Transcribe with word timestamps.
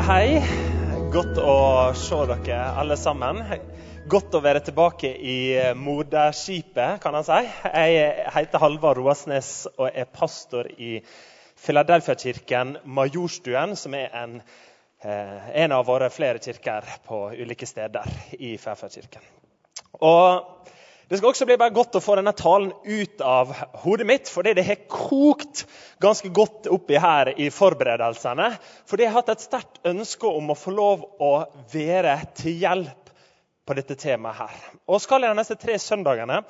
Hei. 0.00 0.40
Godt 1.12 1.36
å 1.44 1.92
se 1.98 2.16
dere 2.30 2.60
alle 2.80 2.96
sammen. 2.96 3.42
Godt 4.08 4.32
å 4.32 4.40
være 4.40 4.62
tilbake 4.64 5.10
i 5.12 5.34
moderskipet, 5.76 7.02
kan 7.02 7.18
han 7.18 7.26
si. 7.26 7.36
Jeg 7.68 8.30
heter 8.32 8.62
Halvard 8.62 8.96
Roasnes 8.96 9.50
og 9.74 9.90
er 9.90 10.08
pastor 10.08 10.70
i 10.72 10.94
Filadelfia-kirken 11.60 12.78
Majorstuen, 12.96 13.76
som 13.76 13.98
er 13.98 14.08
en, 14.22 14.38
eh, 15.04 15.50
en 15.66 15.76
av 15.76 15.84
våre 15.86 16.08
flere 16.08 16.40
kirker 16.40 16.88
på 17.04 17.20
ulike 17.36 17.68
steder 17.68 18.08
i 18.38 18.56
Filadelfia-kirken. 18.56 19.20
Og 20.00 20.70
det 21.10 21.18
skal 21.18 21.32
også 21.32 21.46
bli 21.48 21.56
bare 21.58 21.74
godt 21.74 21.96
å 21.98 22.00
få 22.04 22.14
denne 22.20 22.30
talen 22.38 22.68
ut 22.86 23.22
av 23.26 23.50
hodet 23.82 24.04
mitt, 24.06 24.28
fordi 24.30 24.52
det 24.54 24.62
har 24.68 24.84
kokt 24.86 25.64
ganske 25.98 26.28
godt 26.30 26.68
oppi 26.70 27.00
her 27.02 27.32
i 27.34 27.48
forberedelsene. 27.50 28.46
Fordi 28.86 29.02
jeg 29.02 29.10
har 29.10 29.18
hatt 29.18 29.32
et 29.34 29.42
sterkt 29.42 29.80
ønske 29.90 30.30
om 30.30 30.52
å 30.52 30.58
få 30.58 30.70
lov 30.76 31.02
å 31.18 31.30
være 31.72 32.12
til 32.38 32.60
hjelp 32.62 33.10
på 33.66 33.74
dette 33.74 33.96
temaet 33.98 34.38
her. 34.38 34.60
Og 34.86 35.02
skal 35.02 35.26
jeg 35.26 35.34
de 35.34 35.40
neste 35.40 35.58
tre 35.58 35.80
søndagene 35.82 36.44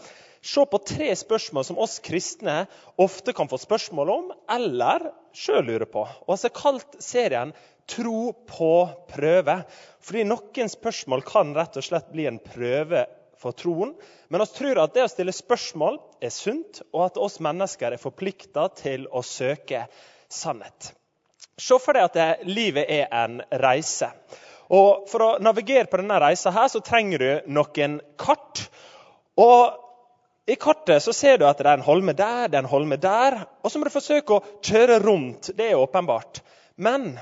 se 0.45 0.65
på 0.69 0.81
tre 0.92 1.09
spørsmål 1.17 1.65
som 1.70 1.81
oss 1.81 1.97
kristne 2.05 2.67
ofte 3.01 3.33
kan 3.37 3.48
få 3.48 3.56
spørsmål 3.61 4.12
om, 4.12 4.29
eller 4.45 5.09
sjøl 5.37 5.70
lurer 5.70 5.89
på. 5.89 6.05
Og 6.05 6.37
har 6.37 6.53
kalt 6.53 7.01
serien 7.01 7.56
'Tro 7.89 8.33
på 8.47 8.75
prøve'. 9.09 9.65
Fordi 10.05 10.23
noen 10.29 10.69
spørsmål 10.69 11.25
kan 11.27 11.56
rett 11.56 11.81
og 11.81 11.83
slett 11.83 12.12
bli 12.12 12.29
en 12.29 12.39
prøve 12.39 13.06
for 13.41 13.57
troen. 13.57 13.95
Men 14.29 14.45
vi 14.45 14.47
tror 14.59 14.83
at 14.83 14.95
det 14.95 15.07
å 15.07 15.11
stille 15.11 15.35
spørsmål 15.35 15.98
er 16.23 16.33
sunt, 16.35 16.83
og 16.93 17.09
at 17.09 17.21
oss 17.21 17.41
mennesker 17.43 17.97
er 17.97 18.03
forplikta 18.03 18.69
til 18.79 19.07
å 19.09 19.25
søke 19.25 19.87
sannhet. 20.31 20.92
Se 21.61 21.77
for 21.81 21.97
deg 21.97 22.09
at 22.09 22.47
livet 22.48 22.89
er 22.89 23.09
en 23.12 23.41
reise. 23.62 24.11
Og 24.70 25.09
For 25.11 25.25
å 25.25 25.31
navigere 25.42 25.91
på 25.91 25.98
denne 25.98 26.20
reisa 26.23 26.53
her, 26.55 26.69
så 26.70 26.83
trenger 26.84 27.23
du 27.23 27.53
noen 27.56 27.98
kart. 28.20 28.69
Og 29.41 29.75
I 30.51 30.57
kartet 30.61 31.03
så 31.03 31.14
ser 31.14 31.41
du 31.41 31.47
at 31.48 31.59
det 31.59 31.67
er 31.67 31.81
en 31.81 31.86
holme 31.86 32.14
der, 32.17 32.47
det 32.48 32.59
er 32.59 32.64
en 32.64 32.70
holme 32.70 33.01
der. 33.01 33.41
Og 33.64 33.73
så 33.73 33.81
må 33.81 33.89
du 33.89 33.95
forsøke 33.95 34.36
å 34.36 34.45
kjøre 34.62 35.01
rundt. 35.03 35.51
Det 35.59 35.73
er 35.73 35.81
åpenbart. 35.81 36.42
Men 36.77 37.12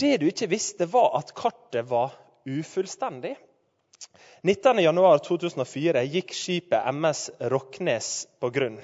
det 0.00 0.16
du 0.20 0.26
ikke 0.30 0.48
visste, 0.50 0.88
var 0.88 1.12
at 1.20 1.34
kartet 1.36 1.88
var 1.90 2.16
ufullstendig. 2.48 3.36
19.1.2004 4.42 6.02
gikk 6.14 6.34
skipet 6.34 6.94
MS 6.94 7.30
Rocknes 7.52 8.28
på 8.40 8.50
grunn. 8.50 8.78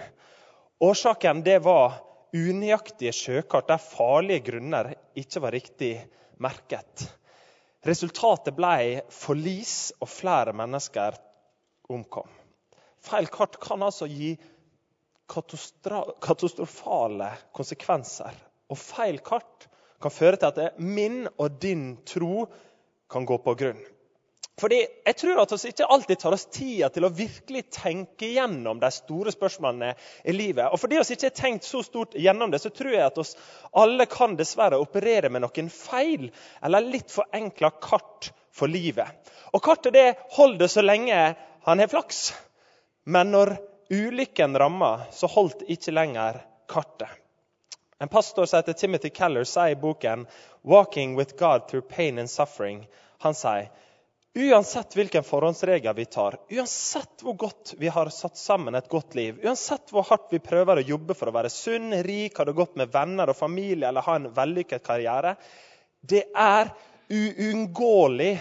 Årsaken 0.85 1.41
var 1.65 2.03
unøyaktige 2.37 3.13
sjøkart 3.17 3.71
der 3.71 3.81
farlige 3.81 4.45
grunner 4.51 4.93
ikke 5.17 5.41
var 5.41 5.57
riktig 5.57 5.95
merket. 6.43 7.07
Resultatet 7.87 8.57
ble 8.57 9.03
forlis, 9.15 9.93
og 10.03 10.09
flere 10.11 10.53
mennesker 10.57 11.15
omkom. 11.89 12.29
Feil 13.07 13.27
kart 13.31 13.61
kan 13.63 13.83
altså 13.87 14.07
gi 14.11 14.33
katastrofale 15.31 17.31
konsekvenser. 17.55 18.35
Og 18.69 18.79
feil 18.81 19.21
kart 19.25 19.69
kan 20.03 20.11
føre 20.11 20.37
til 20.37 20.47
at 20.51 20.79
min 20.83 21.29
og 21.39 21.61
din 21.63 21.97
tro 22.05 22.47
kan 23.11 23.25
gå 23.25 23.39
på 23.39 23.55
grunn. 23.55 23.96
Fordi 24.61 24.87
Jeg 25.05 25.17
tror 25.21 25.43
at 25.43 25.53
vi 25.53 25.69
ikke 25.69 25.87
alltid 25.93 26.19
tar 26.19 26.33
oss 26.33 26.47
tida 26.53 26.89
til 26.89 27.05
å 27.05 27.13
virkelig 27.13 27.67
tenke 27.77 28.31
gjennom 28.33 28.81
de 28.81 28.89
store 28.91 29.33
spørsmålene 29.35 29.91
i 30.25 30.33
livet. 30.33 30.71
Og 30.73 30.81
Fordi 30.81 30.97
vi 30.97 31.17
ikke 31.17 31.29
har 31.29 31.37
tenkt 31.37 31.69
så 31.69 31.83
stort 31.85 32.17
gjennom 32.17 32.51
det, 32.51 32.63
så 32.63 32.73
tror 32.73 32.95
jeg 32.95 33.05
at 33.05 33.21
oss 33.21 33.35
alle 33.77 34.07
kan 34.09 34.37
dessverre 34.37 34.81
operere 34.81 35.29
med 35.29 35.45
noen 35.45 35.69
feil 35.73 36.31
eller 36.65 36.89
litt 36.89 37.13
forenkla 37.13 37.71
kart 37.85 38.33
for 38.57 38.73
livet. 38.73 39.13
Og 39.53 39.63
Kartet 39.63 39.93
det 39.93 40.09
holder 40.39 40.73
så 40.73 40.85
lenge 40.85 41.21
han 41.69 41.83
har 41.83 41.93
flaks. 41.93 42.33
Men 43.05 43.31
når 43.37 43.59
ulykken 43.93 44.57
rammer, 44.59 45.05
så 45.13 45.29
holdt 45.31 45.67
ikke 45.69 45.93
lenger 45.93 46.41
kartet. 46.69 47.13
En 48.01 48.09
pastor 48.09 48.49
som 48.49 48.59
heter 48.59 48.73
Timothy 48.77 49.09
Keller, 49.09 49.45
sier 49.45 49.73
i 49.73 49.81
boken 49.81 50.27
'Walking 50.63 51.17
with 51.17 51.37
God 51.37 51.69
through 51.69 51.89
pain 51.89 52.19
and 52.19 52.29
suffering', 52.31 52.87
han 53.19 53.35
sier 53.35 53.69
Uansett 54.37 54.97
hvilken 54.97 55.25
forhåndsregel 55.25 55.95
vi 55.97 56.05
tar, 56.05 56.35
uansett 56.51 57.23
hvor 57.25 57.35
godt 57.41 57.71
vi 57.81 57.89
har 57.89 58.11
satt 58.13 58.37
sammen 58.37 58.75
et 58.77 58.89
godt 58.93 59.15
liv, 59.17 59.39
uansett 59.41 59.89
hvor 59.89 60.05
hardt 60.05 60.27
vi 60.29 60.43
prøver 60.45 60.77
å 60.77 60.83
jobbe 60.85 61.15
for 61.17 61.31
å 61.31 61.33
være 61.33 61.49
sunn, 61.49 61.95
rik, 62.05 62.37
ha 62.37 62.45
det 62.45 62.53
godt 62.59 62.75
med 62.77 62.91
venner 62.93 63.31
og 63.33 63.39
familie 63.39 63.89
eller 63.89 64.05
ha 64.05 64.17
en 64.19 64.27
vellykket 64.37 64.85
karriere, 64.85 65.39
det 66.05 66.27
er 66.37 66.69
uunngåelig 67.09 68.35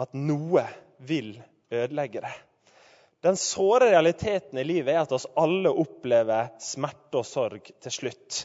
at 0.00 0.16
noe 0.16 0.62
vil 1.04 1.34
ødelegge 1.68 2.22
det. 2.24 2.32
Den 3.20 3.36
såre 3.36 3.90
realiteten 3.90 4.62
i 4.62 4.64
livet 4.64 4.94
er 4.94 5.02
at 5.02 5.12
oss 5.12 5.26
alle 5.36 5.68
opplever 5.82 6.54
smerte 6.64 7.20
og 7.20 7.26
sorg 7.28 7.68
til 7.84 7.92
slutt. 7.92 8.38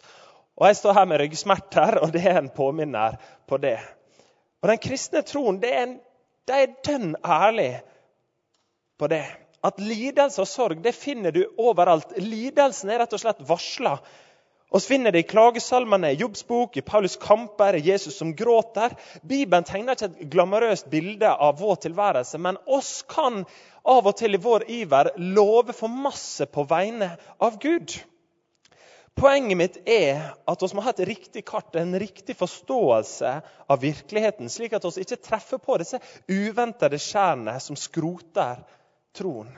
Og 0.59 0.68
Jeg 0.68 0.80
står 0.81 0.97
her 1.00 1.07
med 1.07 1.24
ryggsmerter, 1.24 2.02
og 2.03 2.12
det 2.12 2.25
er 2.28 2.42
en 2.42 2.52
påminner 2.52 3.16
på 3.47 3.62
det. 3.63 3.78
Og 4.59 4.68
Den 4.74 4.84
kristne 4.84 5.24
troen 5.24 5.62
det 5.63 5.72
er 5.72 5.81
en 5.86 5.96
de 6.45 6.61
er 6.66 6.75
dønn 6.85 7.16
ærlige 7.25 7.81
på 9.00 9.09
det. 9.11 9.25
At 9.66 9.81
lidelse 9.81 10.44
og 10.44 10.50
sorg 10.50 10.83
det 10.85 10.94
finner 10.94 11.33
du 11.33 11.41
overalt. 11.57 12.13
Lidelsen 12.22 12.91
er 12.94 13.01
rett 13.01 13.16
og 13.17 13.22
slett 13.23 13.41
varsla. 13.50 13.97
Vi 14.75 14.81
finner 14.81 15.13
det 15.13 15.22
i 15.23 15.28
klagesalmene, 15.29 16.11
i 16.11 16.19
Jobbs 16.19 16.44
bok, 16.47 16.78
i 16.78 16.83
Paulus' 16.83 17.19
kamper, 17.22 17.78
i 17.78 17.85
Jesus 17.85 18.17
som 18.17 18.33
gråter. 18.35 18.94
Bibelen 19.23 19.63
tegner 19.63 19.95
ikke 19.95 20.09
et 20.09 20.31
glamorøst 20.33 20.89
bilde 20.91 21.29
av 21.31 21.61
vår 21.61 21.79
tilværelse, 21.85 22.41
men 22.41 22.59
oss 22.66 23.06
kan 23.07 23.45
av 23.85 24.09
og 24.09 24.17
til 24.19 24.35
i 24.35 24.41
vår 24.41 24.66
iver 24.81 25.13
love 25.22 25.73
for 25.73 25.88
masse 25.88 26.45
på 26.51 26.66
vegne 26.67 27.13
av 27.39 27.59
Gud. 27.62 27.94
Poenget 29.15 29.57
mitt 29.57 29.77
er 29.87 30.33
at 30.43 30.63
vi 30.63 30.67
må 30.75 30.83
ha 30.83 30.91
et 30.91 31.05
riktig 31.07 31.45
kart, 31.47 31.75
en 31.79 31.95
riktig 31.99 32.35
forståelse 32.35 33.29
av 33.71 33.79
virkeligheten, 33.79 34.49
slik 34.51 34.75
at 34.75 34.83
vi 34.89 35.05
ikke 35.05 35.21
treffer 35.23 35.61
på 35.63 35.77
disse 35.79 36.01
uventede 36.27 36.99
skjærene 36.99 37.53
som 37.63 37.79
skroter 37.79 38.59
troen. 39.15 39.53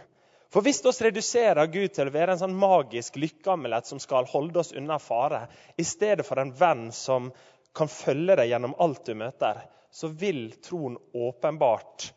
For 0.54 0.64
hvis 0.64 0.84
vi 0.86 0.94
reduserer 1.08 1.68
Gud 1.74 1.90
til 1.96 2.08
å 2.08 2.14
være 2.14 2.36
en 2.36 2.44
sånn 2.44 2.56
magisk 2.56 3.18
lykkeamulett 3.20 3.90
som 3.90 4.00
skal 4.00 4.30
holde 4.30 4.62
oss 4.62 4.72
unna 4.78 5.00
fare, 5.02 5.48
i 5.76 5.84
stedet 5.84 6.26
for 6.28 6.40
en 6.40 6.54
venn 6.56 6.88
som 6.96 7.32
kan 7.76 7.90
følge 7.92 8.38
deg 8.38 8.54
gjennom 8.54 8.78
alt 8.82 9.04
du 9.10 9.18
møter, 9.18 9.66
så 9.92 10.14
vil 10.14 10.52
troen 10.64 10.96
åpenbart 11.18 12.12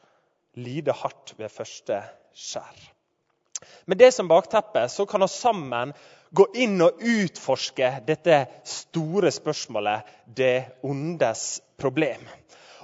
lide 0.60 0.92
hardt 0.92 1.34
ved 1.40 1.52
første 1.56 2.04
skjær. 2.36 2.86
Med 3.88 4.00
det 4.00 4.12
som 4.14 4.28
bakteppe 4.28 4.86
så 4.92 5.08
kan 5.08 5.24
vi 5.24 5.32
sammen 5.32 5.92
gå 6.30 6.46
inn 6.54 6.78
og 6.84 7.00
utforske 7.02 7.94
dette 8.06 8.44
store 8.66 9.32
spørsmålet 9.34 10.12
det 10.36 10.54
ondes 10.86 11.60
problem. 11.80 12.22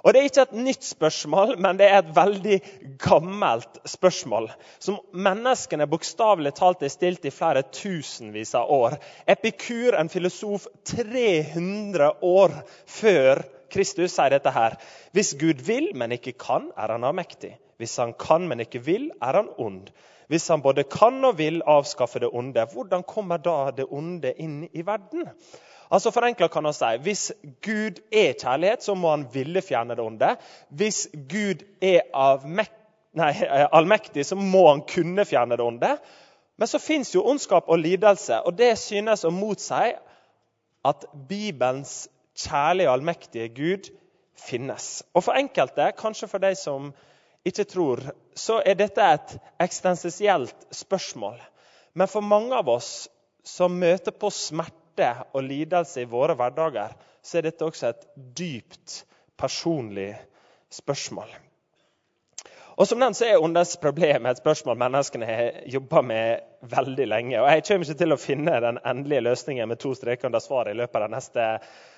Og 0.06 0.12
Det 0.14 0.20
er 0.20 0.28
ikke 0.28 0.42
et 0.46 0.58
nytt 0.62 0.84
spørsmål, 0.86 1.56
men 1.58 1.78
det 1.80 1.86
er 1.90 1.96
et 1.98 2.10
veldig 2.14 2.56
gammelt 3.02 3.80
spørsmål. 3.90 4.52
Som 4.78 5.00
menneskene 5.10 5.88
bokstavelig 5.90 6.52
talt 6.54 6.84
er 6.86 6.92
stilt 6.94 7.26
i 7.26 7.32
flere 7.34 7.64
tusenvis 7.74 8.54
av 8.54 8.70
år. 8.70 8.94
Epikur, 9.26 9.96
en 9.98 10.08
filosof 10.12 10.68
300 10.86 12.12
år 12.22 12.54
før 12.86 13.42
Kristus, 13.66 14.14
sier 14.14 14.30
dette 14.30 14.54
her. 14.54 14.78
Hvis 15.10 15.34
Gud 15.40 15.66
vil, 15.66 15.90
men 15.98 16.14
ikke 16.14 16.36
kan, 16.38 16.70
er 16.78 16.94
han 16.94 17.06
avmektig. 17.10 17.56
Hvis 17.76 17.98
han 17.98 18.14
kan, 18.14 18.46
men 18.46 18.62
ikke 18.62 18.84
vil, 18.86 19.10
er 19.18 19.40
han 19.42 19.50
ond. 19.58 19.90
Hvis 20.28 20.48
han 20.48 20.62
både 20.62 20.84
kan 20.91 21.25
og 21.25 21.38
vil 21.38 21.62
avskaffe 21.66 22.20
det 22.22 22.31
onde, 22.32 22.66
hvordan 22.72 23.03
kommer 23.06 23.39
da 23.39 23.71
det 23.77 23.86
onde 23.91 24.33
inn 24.42 24.65
i 24.72 24.83
verden? 24.86 25.28
Altså 25.91 26.10
Forenkla 26.10 26.48
kan 26.50 26.66
han 26.66 26.74
si 26.74 26.97
hvis 27.03 27.24
Gud 27.62 28.00
er 28.10 28.34
kjærlighet, 28.34 28.83
så 28.83 28.95
må 28.95 29.12
han 29.15 29.27
ville 29.33 29.62
fjerne 29.62 29.95
det 29.95 30.03
onde. 30.03 30.33
Hvis 30.68 31.06
Gud 31.30 31.62
er 31.80 32.03
nei, 33.16 33.33
allmektig, 33.72 34.27
så 34.27 34.36
må 34.36 34.66
han 34.68 34.83
kunne 34.91 35.24
fjerne 35.24 35.56
det 35.56 35.65
onde. 35.65 35.92
Men 36.59 36.68
så 36.68 36.80
fins 36.80 37.15
jo 37.15 37.24
ondskap 37.28 37.68
og 37.68 37.78
lidelse, 37.78 38.41
og 38.42 38.59
det 38.59 38.78
synes 38.80 39.24
å 39.24 39.30
motsi 39.30 39.92
at 40.86 41.06
Bibelens 41.28 42.09
kjærlige 42.36 42.89
og 42.89 42.98
allmektige 42.98 43.48
Gud 43.54 43.91
finnes. 44.36 45.04
Og 45.15 45.24
for 45.24 45.39
enkelte, 45.39 45.92
kanskje 45.98 46.28
for 46.28 46.42
de 46.42 46.54
som 46.59 46.91
ikke 47.47 47.66
tror, 47.71 48.03
så 48.37 48.60
er 48.66 48.78
dette 48.78 49.03
et 49.03 49.37
eksistensielt 49.63 50.66
spørsmål. 50.75 51.39
Men 51.97 52.10
for 52.10 52.25
mange 52.25 52.57
av 52.59 52.69
oss 52.69 53.09
som 53.47 53.78
møter 53.78 54.13
på 54.13 54.31
smerte 54.34 55.13
og 55.33 55.45
lidelse 55.47 56.03
i 56.03 56.10
våre 56.10 56.34
hverdager, 56.39 56.97
så 57.22 57.39
er 57.39 57.48
dette 57.48 57.66
også 57.66 57.93
et 57.93 58.07
dypt 58.39 59.03
personlig 59.39 60.13
spørsmål. 60.72 61.31
Og 62.76 62.84
som 62.84 63.00
nevnt 63.00 63.16
så 63.16 63.24
er 63.24 63.40
åndesproblemet 63.40 64.34
et 64.34 64.40
spørsmål 64.42 64.76
menneskene 64.76 65.26
har 65.28 65.60
jobba 65.72 66.02
med 66.04 66.42
veldig 66.68 67.06
lenge. 67.08 67.38
Og 67.40 67.48
Jeg 67.48 67.62
kommer 67.64 67.86
ikke 67.86 68.00
til 68.02 68.12
å 68.12 68.18
finne 68.20 68.56
den 68.60 68.80
endelige 68.84 69.24
løsningen 69.24 69.70
med 69.70 69.80
to 69.80 69.94
streker 69.96 70.28
under 70.28 70.44
svaret 70.44 70.74
i 70.74 70.80
løpet 70.82 70.98
av 70.98 71.06
de 71.06 71.14
neste 71.14 71.46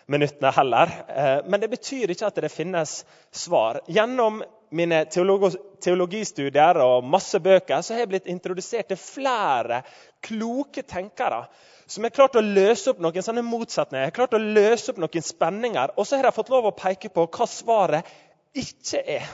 minuttene 0.06 0.52
heller. 0.54 0.92
Eh, 1.08 1.40
men 1.50 1.64
det 1.64 1.70
betyr 1.72 2.14
ikke 2.14 2.30
at 2.30 2.38
det 2.38 2.52
finnes 2.54 2.92
svar. 3.34 3.80
Gjennom 3.90 4.38
mine 4.70 5.00
teologistudier 5.10 6.78
og 6.84 7.10
masse 7.10 7.42
bøker 7.42 7.82
så 7.82 7.96
har 7.96 8.04
jeg 8.04 8.12
blitt 8.14 8.30
introdusert 8.30 8.92
til 8.92 9.02
flere 9.02 9.82
kloke 10.22 10.86
tenkere 10.86 11.42
som 11.88 12.04
har 12.04 12.14
klart 12.14 12.38
å 12.38 12.44
løse 12.44 12.92
opp 12.92 13.02
noen 13.02 13.24
sånne 13.24 13.42
motsetninger, 13.42 14.10
har 14.10 14.14
klart 14.14 14.36
å 14.36 14.42
løse 14.44 14.92
opp 14.92 15.02
noen 15.02 15.24
spenninger. 15.24 15.96
Og 15.96 16.06
så 16.06 16.20
har 16.20 16.28
de 16.28 16.34
fått 16.36 16.54
lov 16.54 16.68
å 16.68 16.76
peke 16.76 17.10
på 17.10 17.26
hva 17.26 17.50
svaret 17.50 18.18
ikke 18.54 19.00
er. 19.18 19.30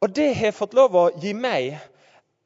Og 0.00 0.12
det 0.16 0.30
har 0.34 0.56
fått 0.56 0.74
lov 0.76 0.96
å 0.96 1.08
gi 1.20 1.34
meg 1.36 1.74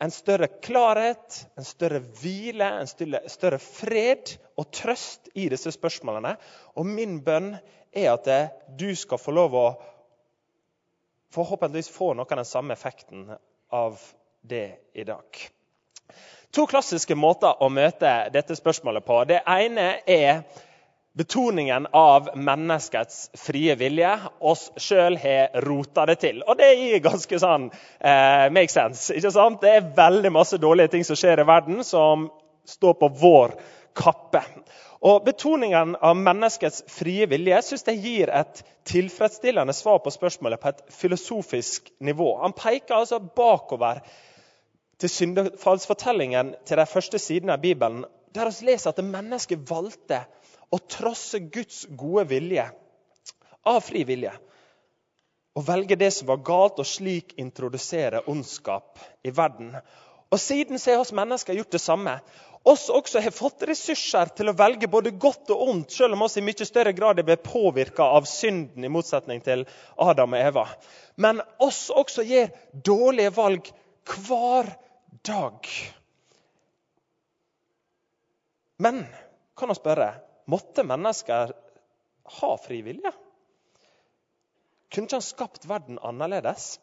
en 0.02 0.10
større 0.10 0.48
klarhet, 0.64 1.36
en 1.54 1.66
større 1.66 2.00
hvile, 2.18 2.66
en 2.82 2.88
større 3.30 3.60
fred 3.62 4.34
og 4.58 4.72
trøst 4.74 5.30
i 5.38 5.46
disse 5.52 5.70
spørsmålene. 5.74 6.34
Og 6.74 6.88
min 6.88 7.20
bønn 7.24 7.54
er 7.94 8.10
at 8.16 8.30
du 8.78 8.90
skal 8.98 9.22
få 9.22 9.36
lov 9.36 9.54
å 9.54 9.66
forhåpentligvis 11.34 11.92
få 11.94 12.12
noe 12.14 12.26
av 12.26 12.42
den 12.42 12.48
samme 12.48 12.74
effekten 12.74 13.28
av 13.74 14.02
det 14.42 14.66
i 14.94 15.06
dag. 15.06 15.44
To 16.54 16.66
klassiske 16.70 17.16
måter 17.18 17.62
å 17.62 17.70
møte 17.70 18.10
dette 18.34 18.54
spørsmålet 18.58 19.06
på. 19.06 19.22
Det 19.30 19.40
ene 19.50 19.88
er 20.06 20.42
betoningen 21.14 21.86
av 21.92 22.28
menneskets 22.34 23.30
frie 23.34 23.74
vilje. 23.78 24.18
Oss 24.40 24.70
sjøl 24.76 25.16
har 25.22 25.60
rota 25.62 26.06
det 26.10 26.16
til. 26.24 26.42
Og 26.42 26.58
det 26.58 26.72
gir 26.74 27.02
ganske 27.04 27.38
sånn 27.38 27.68
eh, 27.70 28.50
make 28.54 28.72
sense. 28.72 29.14
ikke 29.14 29.30
sant? 29.34 29.60
Det 29.62 29.76
er 29.76 29.92
veldig 29.96 30.32
masse 30.34 30.58
dårlige 30.58 30.96
ting 30.96 31.06
som 31.06 31.18
skjer 31.18 31.44
i 31.44 31.46
verden, 31.48 31.84
som 31.86 32.28
står 32.66 32.98
på 32.98 33.12
vår 33.20 33.54
kappe. 33.94 34.42
Og 35.04 35.24
Betoningen 35.26 35.94
av 36.00 36.16
menneskets 36.16 36.82
frie 36.90 37.28
vilje 37.30 37.60
synes 37.62 37.86
jeg 37.86 38.02
gir 38.02 38.32
et 38.34 38.62
tilfredsstillende 38.88 39.74
svar 39.76 40.00
på 40.02 40.12
spørsmålet 40.12 40.60
på 40.60 40.72
et 40.72 40.84
filosofisk 40.98 41.92
nivå. 42.00 42.30
Han 42.42 42.56
peker 42.56 42.98
altså 42.98 43.20
bakover 43.20 44.00
til 44.98 45.12
syndefallsfortellingen 45.12 46.54
til 46.66 46.80
de 46.80 46.86
første 46.88 47.20
sidene 47.20 47.54
av 47.54 47.62
Bibelen, 47.62 48.06
der 48.34 48.50
vi 48.50 48.72
leser 48.72 48.90
at 48.90 49.04
mennesket 49.04 49.62
valgte 49.70 50.24
å 50.74 50.80
trosse 50.90 51.38
Guds 51.54 51.84
gode 51.94 52.26
vilje 52.32 52.66
av 53.64 53.80
fri 53.84 54.02
vilje. 54.08 54.32
Å 55.54 55.62
velge 55.62 55.96
det 55.96 56.10
som 56.10 56.26
var 56.26 56.42
galt, 56.42 56.80
og 56.82 56.88
slik 56.88 57.36
introdusere 57.38 58.24
ondskap 58.30 58.98
i 59.22 59.30
verden. 59.30 59.70
Og 60.34 60.40
Siden 60.42 60.80
så 60.82 60.96
har 60.96 61.04
oss 61.04 61.14
mennesker 61.14 61.54
gjort 61.54 61.76
det 61.76 61.82
samme. 61.82 62.16
Oss 62.66 62.88
også 62.90 63.20
har 63.20 63.34
fått 63.34 63.62
ressurser 63.68 64.30
til 64.34 64.50
å 64.50 64.56
velge 64.56 64.88
både 64.90 65.12
godt 65.20 65.52
og 65.52 65.62
ondt, 65.68 65.92
selv 65.94 66.16
om 66.16 66.24
oss 66.26 66.38
i 66.40 66.42
mye 66.42 66.66
større 66.66 66.94
grad 66.96 67.20
ble 67.22 67.36
påvirka 67.38 68.06
av 68.16 68.26
synden, 68.26 68.82
i 68.82 68.90
motsetning 68.90 69.44
til 69.44 69.66
Adam 70.00 70.34
og 70.34 70.40
Eva. 70.40 70.64
Men 71.20 71.42
oss 71.62 71.86
også 71.92 72.24
gjør 72.26 72.50
dårlige 72.88 73.34
valg 73.36 73.68
hver 74.10 74.72
dag. 75.28 75.70
Men 78.82 79.04
kan 79.54 79.70
vi 79.70 79.76
spørre 79.78 80.08
Måtte 80.44 80.84
mennesker 80.84 81.52
ha 82.40 82.56
fri 82.60 82.80
vilje? 82.84 83.12
Kunne 84.92 85.08
ikke 85.08 85.18
han 85.18 85.26
skapt 85.26 85.68
verden 85.68 85.98
annerledes? 85.98 86.74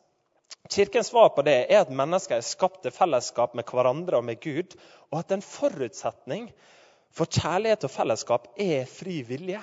Kirkens 0.70 1.08
svar 1.08 1.30
på 1.36 1.44
det 1.48 1.56
er 1.72 1.84
at 1.84 1.94
mennesker 1.96 2.38
er 2.38 2.46
skapt 2.46 2.82
til 2.84 2.94
fellesskap 2.94 3.56
med 3.58 3.70
hverandre 3.70 4.20
og 4.20 4.26
med 4.28 4.42
Gud, 4.44 4.76
og 5.12 5.22
at 5.22 5.32
en 5.34 5.46
forutsetning 5.46 6.50
for 7.12 7.30
kjærlighet 7.32 7.86
og 7.88 7.94
fellesskap 7.94 8.50
er 8.62 8.86
fri 8.90 9.22
vilje. 9.28 9.62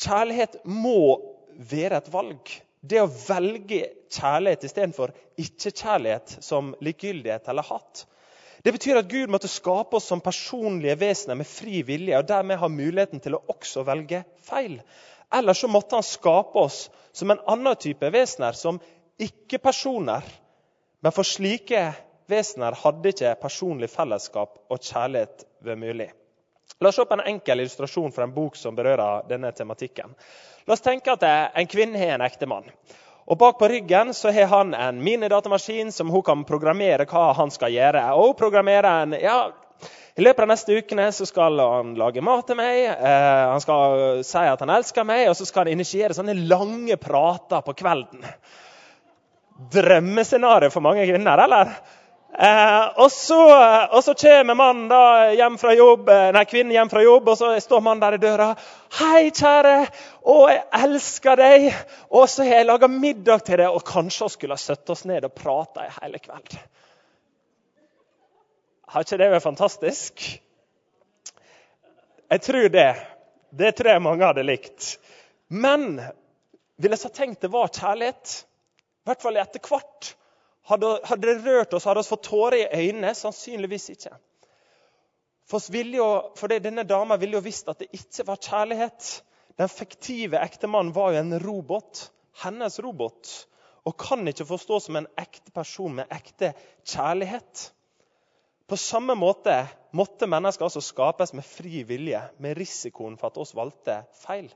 Kjærlighet 0.00 0.60
må 0.66 1.20
være 1.54 2.00
et 2.00 2.10
valg. 2.12 2.54
Det 2.84 3.00
å 3.00 3.10
velge 3.10 3.84
kjærlighet 4.12 4.66
istedenfor 4.68 5.12
ikke-kjærlighet 5.40 6.38
som 6.44 6.74
likegyldighet 6.84 7.48
eller 7.50 7.66
hatt. 7.68 8.04
Det 8.64 8.72
betyr 8.72 8.96
at 8.96 9.10
Gud 9.10 9.28
måtte 9.28 9.48
skape 9.52 9.98
oss 9.98 10.06
som 10.08 10.22
personlige 10.24 10.96
vesener 10.96 11.36
med 11.36 11.48
fri 11.48 11.82
vilje, 11.84 12.16
og 12.16 12.24
dermed 12.30 12.56
ha 12.62 12.70
muligheten 12.72 13.20
til 13.20 13.36
å 13.36 13.42
også 13.52 13.84
velge 13.84 14.22
feil. 14.46 14.78
Eller 15.34 15.56
så 15.58 15.68
måtte 15.68 15.98
han 15.98 16.06
skape 16.06 16.62
oss 16.62 16.86
som 17.12 17.34
en 17.34 17.42
annen 17.50 17.76
type 17.76 18.08
vesener, 18.14 18.56
som 18.56 18.80
ikke-personer. 19.20 20.24
Men 21.04 21.12
for 21.12 21.28
slike 21.28 21.90
vesener 22.32 22.80
hadde 22.80 23.12
ikke 23.12 23.34
personlig 23.42 23.90
fellesskap 23.92 24.56
og 24.72 24.80
kjærlighet 24.80 25.44
vært 25.60 25.82
mulig. 25.84 26.08
La 26.80 26.88
oss 26.88 26.96
se 26.96 27.04
på 27.04 27.18
en 27.18 27.28
enkel 27.28 27.60
illustrasjon 27.60 28.16
fra 28.16 28.24
en 28.24 28.32
bok 28.34 28.56
som 28.56 28.76
berører 28.76 29.28
denne 29.28 29.52
tematikken. 29.52 30.16
La 30.64 30.72
oss 30.72 30.84
tenke 30.84 31.12
at 31.12 31.28
en 31.28 31.68
kvinne 31.68 32.00
har 32.00 32.16
en 32.16 32.24
ektemann. 32.24 32.72
Og 33.24 33.38
Bak 33.40 33.58
på 33.58 33.68
ryggen 33.68 34.12
så 34.14 34.30
har 34.30 34.50
han 34.52 34.74
en 34.74 34.98
minidatamaskin 35.04 35.92
som 35.92 36.10
hun 36.12 36.22
kan 36.22 36.44
programmere 36.44 37.06
hva 37.08 37.30
han 37.38 37.52
skal 37.52 37.72
gjøre. 37.72 38.02
Og 38.12 38.26
hun 38.26 38.36
programmerer 38.36 38.88
en, 39.04 39.16
ja, 39.16 39.38
I 40.14 40.22
løpet 40.22 40.44
av 40.44 40.50
neste 40.52 40.76
ukene 40.76 41.08
så 41.12 41.26
skal 41.26 41.56
han 41.58 41.94
lage 41.98 42.22
mat 42.22 42.44
til 42.46 42.58
meg, 42.60 42.84
eh, 42.92 43.46
han 43.50 43.64
skal 43.64 44.20
si 44.22 44.44
at 44.46 44.60
han 44.62 44.70
elsker 44.76 45.08
meg, 45.08 45.24
og 45.30 45.34
så 45.38 45.48
skal 45.48 45.64
han 45.64 45.72
initiere 45.72 46.14
sånne 46.14 46.36
lange 46.36 46.98
prater 47.00 47.64
på 47.64 47.74
kvelden. 47.80 48.22
Drømmescenario 49.74 50.70
for 50.70 50.84
mange 50.84 51.08
kvinner, 51.08 51.46
eller? 51.48 51.72
Eh, 52.38 52.86
og, 52.98 53.12
så, 53.12 53.38
og, 53.92 54.00
så, 54.04 54.14
kommer 54.18 54.56
mannen 54.58 54.88
da 54.90 55.30
hjem 55.38 55.54
fra 55.58 55.70
jobb, 55.76 56.08
eh, 56.10 56.30
nei, 56.34 56.42
kvinnen 56.50 56.74
hjem 56.74 56.88
fra 56.90 57.02
jobb, 57.04 57.28
og 57.30 57.36
så 57.38 57.52
står 57.62 57.82
mannen 57.84 58.02
der 58.02 58.16
i 58.16 58.22
døra. 58.24 58.48
'Hei, 58.94 59.30
kjære. 59.30 59.74
Å, 60.26 60.34
jeg 60.50 60.64
elsker 60.80 61.38
deg.' 61.38 61.68
'Og 62.10 62.26
så 62.30 62.42
har 62.42 62.58
jeg 62.58 62.66
laga 62.66 62.88
middag 62.90 63.44
til 63.46 63.62
deg.' 63.62 63.70
Og 63.70 63.86
kanskje 63.86 64.26
vi 64.26 64.34
skulle 64.34 64.58
ha 64.58 64.62
satt 64.64 64.90
oss 64.90 65.04
ned 65.06 65.28
og 65.28 65.34
prata 65.34 65.86
i 65.86 65.94
hele 66.00 66.18
kveld. 66.18 66.58
Har 68.90 69.06
ikke 69.06 69.20
det 69.22 69.30
vært 69.30 69.46
fantastisk? 69.46 70.26
Jeg 72.34 72.42
tror 72.42 72.68
det. 72.68 72.90
Det 73.54 73.72
tror 73.78 73.92
jeg 73.92 74.02
mange 74.02 74.26
hadde 74.26 74.46
likt. 74.46 74.90
Men 75.54 76.02
ville 76.74 76.98
jeg 76.98 77.04
så 77.06 77.14
tenkt 77.14 77.46
det 77.46 77.54
var 77.54 77.70
kjærlighet? 77.70 78.36
I 79.04 79.10
hvert 79.10 79.22
fall 79.22 79.38
etter 79.38 79.62
hvert. 79.62 80.14
Hadde, 80.64 80.94
hadde 81.04 81.28
det 81.28 81.44
rørt 81.44 81.74
oss, 81.76 81.84
hadde 81.84 82.00
vi 82.00 82.08
fått 82.08 82.28
tårer 82.30 82.62
i 82.62 82.86
øynene? 82.86 83.12
Sannsynligvis 83.16 83.90
ikke. 83.92 84.14
For, 85.50 85.60
jo, 85.76 86.06
for 86.40 86.48
det, 86.48 86.62
denne 86.64 86.86
dama 86.88 87.18
ville 87.20 87.36
jo 87.36 87.44
visst 87.44 87.68
at 87.68 87.82
det 87.82 87.90
ikke 87.92 88.24
var 88.30 88.40
kjærlighet. 88.40 89.08
Den 89.60 89.68
fiktive 89.68 90.40
ektemannen 90.40 90.94
var 90.96 91.12
jo 91.12 91.20
en 91.20 91.36
robot. 91.42 92.06
Hennes 92.42 92.80
robot. 92.82 93.32
Og 93.84 93.96
kan 94.00 94.24
ikke 94.28 94.46
forstås 94.48 94.88
som 94.88 94.96
en 94.96 95.10
ekte 95.20 95.52
person 95.54 96.00
med 96.00 96.12
ekte 96.16 96.54
kjærlighet. 96.88 97.68
På 98.64 98.78
samme 98.80 99.12
måte 99.20 99.58
måtte 99.92 100.26
mennesker 100.26 100.64
altså 100.64 100.80
skapes 100.80 101.34
med 101.36 101.44
fri 101.44 101.82
vilje, 101.84 102.22
med 102.40 102.56
risikoen 102.56 103.18
for 103.20 103.28
at 103.28 103.40
oss 103.42 103.52
valgte 103.54 104.00
feil. 104.22 104.48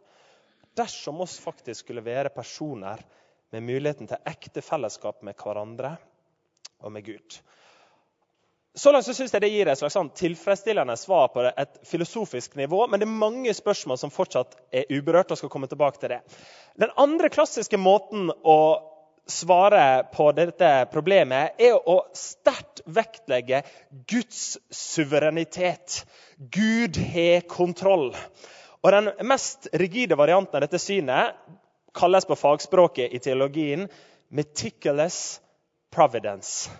Dersom 0.78 1.20
oss 1.20 1.36
faktisk 1.42 1.84
skulle 1.84 2.06
være 2.06 2.32
personer 2.32 3.04
med 3.52 3.62
muligheten 3.62 4.08
til 4.10 4.28
ekte 4.28 4.62
fellesskap 4.64 5.22
med 5.26 5.36
hverandre 5.38 5.96
og 6.84 6.92
med 6.92 7.04
Gud. 7.06 7.38
Så 8.78 8.92
langt 8.92 9.06
så 9.08 9.14
synes 9.16 9.32
jeg 9.34 9.42
det 9.42 9.50
gir 9.50 9.66
et 9.66 9.78
slags 9.80 9.96
sånn 9.96 10.10
tilfredsstillende 10.14 10.94
svar 11.00 11.32
på 11.34 11.42
et 11.48 11.80
filosofisk 11.88 12.54
nivå, 12.60 12.84
men 12.86 13.00
det 13.00 13.08
er 13.08 13.20
mange 13.24 13.54
spørsmål 13.56 13.98
som 13.98 14.12
fortsatt 14.14 14.54
er 14.70 14.86
uberørt. 14.92 15.32
og 15.32 15.40
skal 15.40 15.50
komme 15.50 15.66
tilbake 15.66 15.98
til 15.98 16.12
det. 16.14 16.20
Den 16.78 16.92
andre 16.96 17.28
klassiske 17.28 17.80
måten 17.80 18.30
å 18.30 18.58
svare 19.28 20.06
på 20.14 20.30
dette 20.32 20.70
problemet 20.92 21.58
er 21.60 21.74
å 21.74 21.98
sterkt 22.16 22.84
vektlegge 22.86 23.64
Guds 24.08 24.58
suverenitet. 24.70 26.04
Gud 26.38 26.96
har 26.96 27.40
kontroll. 27.50 28.14
Og 28.82 28.92
Den 28.92 29.10
mest 29.26 29.68
rigide 29.74 30.16
varianten 30.16 30.54
av 30.54 30.62
dette 30.62 30.78
synet 30.78 31.34
kalles 31.98 32.28
på 32.28 32.38
fagspråket 32.38 33.12
i 33.12 33.18
teologien 33.18 33.88
'meticulous 34.30 35.40
providence'. 35.94 36.70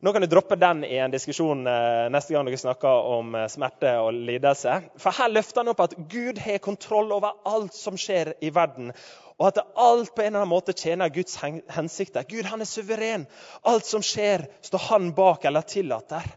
Nå 0.00 0.12
kan 0.12 0.22
du 0.22 0.26
droppe 0.28 0.56
den 0.56 0.84
i 0.84 0.96
en 1.00 1.10
diskusjon 1.10 1.66
eh, 1.66 2.08
neste 2.12 2.34
gang 2.34 2.44
dere 2.46 2.58
snakker 2.60 3.06
om 3.16 3.34
eh, 3.34 3.46
smerte 3.48 3.94
og 4.04 4.12
lidelse. 4.28 4.74
For 5.00 5.16
Her 5.16 5.32
løfter 5.32 5.62
han 5.62 5.72
opp 5.72 5.80
at 5.86 5.94
Gud 6.12 6.38
har 6.44 6.60
kontroll 6.60 7.14
over 7.16 7.38
alt 7.48 7.74
som 7.74 7.96
skjer 7.96 8.34
i 8.44 8.50
verden. 8.52 8.92
Og 9.40 9.48
at 9.48 9.62
alt 9.72 10.12
på 10.12 10.22
en 10.22 10.28
eller 10.28 10.42
annen 10.42 10.52
måte 10.52 10.76
tjener 10.76 11.12
Guds 11.12 11.40
hensikter. 11.72 12.28
Gud 12.28 12.44
han 12.44 12.60
er 12.60 12.68
suveren. 12.68 13.26
Alt 13.64 13.88
som 13.88 14.04
skjer, 14.04 14.44
står 14.64 14.84
han 14.90 15.10
bak 15.16 15.48
eller 15.48 15.64
tillater. 15.64 16.28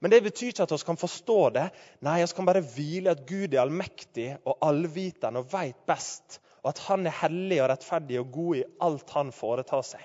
Men 0.00 0.12
det 0.12 0.22
betyr 0.24 0.52
ikke 0.52 0.66
at 0.68 0.76
vi 0.76 0.82
kan 0.84 1.00
forstå 1.00 1.40
det. 1.56 1.66
Nei, 2.04 2.20
vi 2.20 2.36
kan 2.36 2.48
bare 2.48 2.64
hvile 2.76 3.16
at 3.16 3.24
Gud 3.28 3.54
er 3.54 3.64
allmektig 3.64 4.34
og 4.44 4.60
allvitende 4.64 5.40
og 5.40 5.48
veit 5.56 5.80
best 5.88 6.40
og 6.66 6.72
at 6.72 6.80
han 6.88 7.06
er 7.06 7.14
hellig 7.20 7.60
og 7.62 7.68
rettferdig 7.70 8.16
og 8.18 8.30
god 8.34 8.56
i 8.58 8.64
alt 8.82 9.12
han 9.14 9.28
foretar 9.30 9.84
seg. 9.86 10.02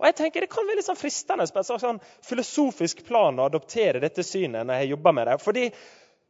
Og 0.00 0.08
jeg 0.08 0.16
tenker 0.18 0.42
Det 0.42 0.50
kan 0.50 0.66
være 0.66 0.80
litt 0.80 0.88
sånn 0.88 0.98
fristende 0.98 1.44
på 1.46 1.60
et 1.62 1.68
sånn 1.70 2.00
filosofisk 2.26 3.04
plan 3.06 3.38
å 3.38 3.46
adoptere 3.46 4.00
dette 4.02 4.24
synet 4.26 4.66
når 4.66 4.80
jeg 4.80 4.90
jobber 4.96 5.14
med 5.14 5.28
det. 5.30 5.36
Fordi 5.38 5.68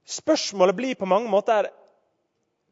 spørsmålet 0.04 0.76
blir 0.76 0.98
på 1.00 1.08
mange 1.08 1.32
måter 1.32 1.70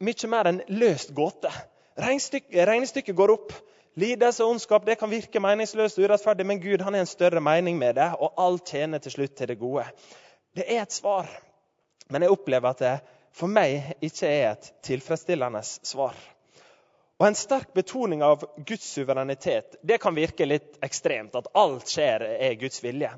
mye 0.04 0.28
mer 0.32 0.50
enn 0.50 0.60
løst 0.76 1.14
gåte. 1.16 1.52
Regnestykket 1.96 3.16
går 3.16 3.32
opp. 3.32 3.54
Lidelse 4.00 4.44
og 4.44 4.58
ondskap 4.58 4.84
det 4.86 4.98
kan 5.00 5.10
virke 5.10 5.40
meningsløst 5.42 5.98
og 5.98 6.04
urettferdig, 6.04 6.44
men 6.46 6.60
Gud 6.60 6.84
han 6.84 6.94
er 6.94 7.02
en 7.02 7.10
større 7.10 7.40
mening 7.42 7.80
med 7.80 7.96
det, 7.98 8.06
og 8.20 8.36
alt 8.38 8.70
tjener 8.70 9.00
til 9.02 9.16
slutt 9.16 9.34
til 9.36 9.50
det 9.50 9.56
gode. 9.58 9.86
Det 10.54 10.68
er 10.68 10.84
et 10.84 10.94
svar, 10.94 11.26
men 12.12 12.22
jeg 12.22 12.36
opplever 12.36 12.70
at 12.70 12.84
det 12.84 12.92
for 13.36 13.50
meg 13.50 13.96
ikke 14.04 14.28
er 14.28 14.52
et 14.52 14.70
tilfredsstillende 14.86 15.64
svar. 15.64 16.14
Og 17.20 17.26
En 17.26 17.36
sterk 17.36 17.74
betoning 17.76 18.22
av 18.24 18.46
Guds 18.64 18.86
suverenitet 18.94 19.76
det 19.84 19.98
kan 20.00 20.16
virke 20.16 20.46
litt 20.48 20.78
ekstremt. 20.80 21.34
At 21.36 21.50
alt 21.52 21.88
skjer 21.92 22.24
er 22.32 22.54
Guds 22.56 22.80
vilje. 22.80 23.10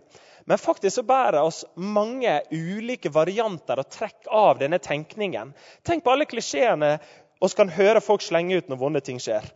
Men 0.44 0.58
faktisk 0.58 0.96
så 0.96 1.04
bærer 1.06 1.38
oss 1.42 1.60
mange 1.78 2.40
ulike 2.50 3.12
varianter 3.14 3.78
og 3.78 3.90
trekk 3.94 4.26
av 4.26 4.58
denne 4.58 4.80
tenkningen. 4.82 5.52
Tenk 5.86 6.02
på 6.02 6.10
alle 6.10 6.26
klisjeene 6.26 6.96
vi 7.42 7.50
kan 7.58 7.70
høre 7.74 8.02
folk 8.02 8.22
slenge 8.22 8.58
ut 8.58 8.68
når 8.70 8.78
vonde 8.78 9.00
ting 9.06 9.22
skjer. 9.22 9.46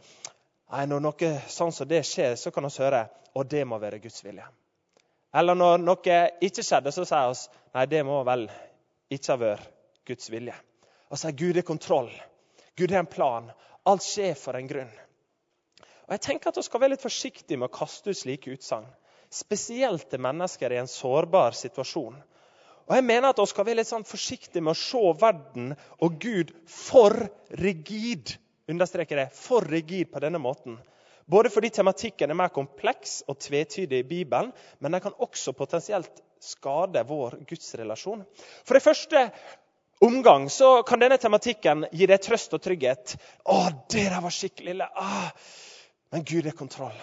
Nei, 0.70 0.86
Når 0.86 1.02
noe 1.02 1.32
sånn 1.50 1.74
som 1.74 1.86
det 1.90 2.04
skjer, 2.06 2.34
så 2.38 2.50
kan 2.50 2.66
vi 2.66 2.82
høre 2.82 3.04
og 3.34 3.50
det 3.50 3.64
må 3.66 3.78
være 3.78 3.98
Guds 4.02 4.24
vilje. 4.24 4.46
Eller 5.34 5.58
når 5.58 5.82
noe 5.82 6.16
ikke 6.40 6.64
skjedde, 6.64 6.94
så 6.94 7.04
sier 7.04 7.34
vi 7.34 7.58
nei, 7.76 7.86
det 7.86 8.02
må 8.06 8.22
vel 8.24 8.46
ikke 9.10 9.34
ha 9.34 9.40
vært 9.42 9.70
Guds 10.06 10.30
vilje. 10.30 10.54
Og 11.10 11.18
sier 11.20 11.34
Gud 11.34 11.58
er 11.58 11.66
kontroll. 11.66 12.10
Gud 12.78 12.94
har 12.94 13.04
en 13.04 13.10
plan. 13.10 13.50
Alt 13.86 14.02
skjer 14.02 14.34
for 14.38 14.58
en 14.58 14.70
grunn. 14.70 14.92
Og 16.06 16.14
jeg 16.14 16.22
tenker 16.22 16.50
at 16.50 16.58
Vi 16.58 16.64
skal 16.66 16.82
være 16.82 16.94
litt 16.94 17.04
forsiktige 17.04 17.58
med 17.58 17.68
å 17.68 17.76
kaste 17.76 18.10
ut 18.10 18.18
slike 18.18 18.54
utsagn. 18.54 18.86
Spesielt 19.30 20.08
til 20.10 20.22
mennesker 20.22 20.72
i 20.72 20.80
en 20.80 20.90
sårbar 20.90 21.56
situasjon. 21.58 22.16
Og 22.86 22.94
jeg 22.94 23.06
mener 23.06 23.30
at 23.30 23.40
Vi 23.42 23.46
skal 23.50 23.66
være 23.66 23.80
litt 23.82 23.90
sånn 23.90 24.06
forsiktige 24.06 24.62
med 24.62 24.76
å 24.76 24.80
se 24.80 25.04
verden 25.22 25.72
og 26.02 26.18
Gud 26.22 26.52
for 26.70 27.16
rigid. 27.62 28.36
Understreker 28.70 29.22
det, 29.22 29.30
for 29.34 29.66
rigid 29.66 30.10
på 30.10 30.22
denne 30.22 30.42
måten. 30.42 30.78
Både 31.26 31.50
fordi 31.50 31.72
tematikken 31.74 32.30
er 32.30 32.38
mer 32.38 32.52
kompleks 32.54 33.20
og 33.26 33.38
tvetydig 33.42 34.04
i 34.04 34.06
Bibelen, 34.06 34.52
men 34.78 34.94
den 34.94 35.02
kan 35.02 35.14
også 35.18 35.54
potensielt 35.58 36.22
skade 36.42 37.02
vår 37.06 37.40
gudsrelasjon. 37.50 38.22
For 38.62 38.78
det 38.78 38.84
første 38.84 39.22
omgang 40.00 40.50
så 40.50 40.82
kan 40.82 41.00
denne 41.00 41.18
tematikken 41.18 41.86
gi 41.92 42.06
deg 42.06 42.22
trøst 42.22 42.54
og 42.54 42.62
trygghet. 42.62 43.16
'Å, 43.44 43.58
det 43.90 44.08
der 44.10 44.20
var 44.22 44.34
skikkelig 44.34 44.74
ille.' 44.74 44.90
Ah, 44.94 45.30
men 46.12 46.24
Gud 46.24 46.46
er 46.46 46.56
kontroll. 46.56 46.96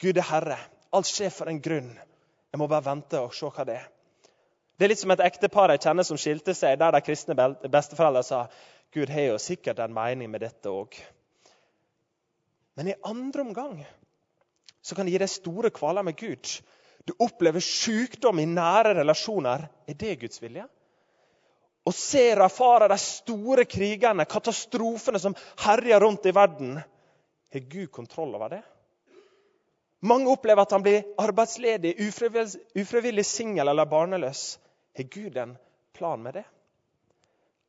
Gud 0.00 0.16
er 0.16 0.28
herre. 0.30 0.58
Alt 0.92 1.08
skjer 1.10 1.30
for 1.30 1.48
en 1.50 1.60
grunn. 1.60 1.92
Jeg 2.52 2.58
må 2.60 2.68
bare 2.68 2.84
vente 2.84 3.20
og 3.20 3.34
se 3.34 3.48
hva 3.48 3.64
det 3.68 3.76
er. 3.80 3.88
Det 4.76 4.84
er 4.84 4.92
litt 4.92 5.00
som 5.00 5.12
et 5.14 5.24
ektepar 5.24 5.72
jeg 5.72 5.82
kjenner 5.86 6.04
som 6.04 6.18
skilte 6.20 6.54
seg, 6.54 6.78
der 6.78 6.92
de 6.92 7.00
kristne 7.04 7.34
besteforeldre 7.72 8.22
sa 8.26 8.42
Gud 8.92 9.10
har 9.12 9.30
jo 9.30 9.38
sikkert 9.40 9.80
en 9.80 9.94
mening 9.96 10.30
med 10.30 10.44
dette 10.44 10.68
òg. 10.72 10.96
Men 12.76 12.92
i 12.92 12.98
andre 13.08 13.40
omgang 13.40 13.78
så 14.84 14.94
kan 14.94 15.08
det 15.08 15.16
gi 15.16 15.22
deg 15.22 15.32
store 15.32 15.72
kvaler 15.74 16.04
med 16.06 16.16
Gud. 16.20 16.50
Du 17.08 17.14
opplever 17.24 17.64
sykdom 17.64 18.38
i 18.42 18.46
nære 18.50 18.94
relasjoner. 19.00 19.64
Er 19.88 19.96
det 19.96 20.18
Guds 20.20 20.42
vilje? 20.42 20.66
Og 21.86 21.94
ser 21.94 22.40
og 22.40 22.48
erfarer 22.48 22.90
de 22.90 22.98
store 22.98 23.64
krigene, 23.70 24.26
katastrofene 24.26 25.20
som 25.22 25.36
herjer 25.62 26.02
rundt 26.02 26.26
i 26.26 26.34
verden, 26.34 26.80
har 27.52 27.68
Gud 27.70 27.90
kontroll 27.94 28.34
over 28.34 28.56
det? 28.56 28.62
Mange 30.06 30.30
opplever 30.30 30.66
at 30.66 30.74
han 30.74 30.82
blir 30.82 31.06
arbeidsledig, 31.18 31.94
ufrivillig, 32.08 32.60
ufrivillig 32.76 33.24
singel 33.24 33.68
eller 33.68 33.88
barneløs. 33.88 34.58
Har 34.96 35.08
Gud 35.14 35.36
en 35.36 35.56
plan 35.96 36.22
med 36.22 36.34
det? 36.40 36.44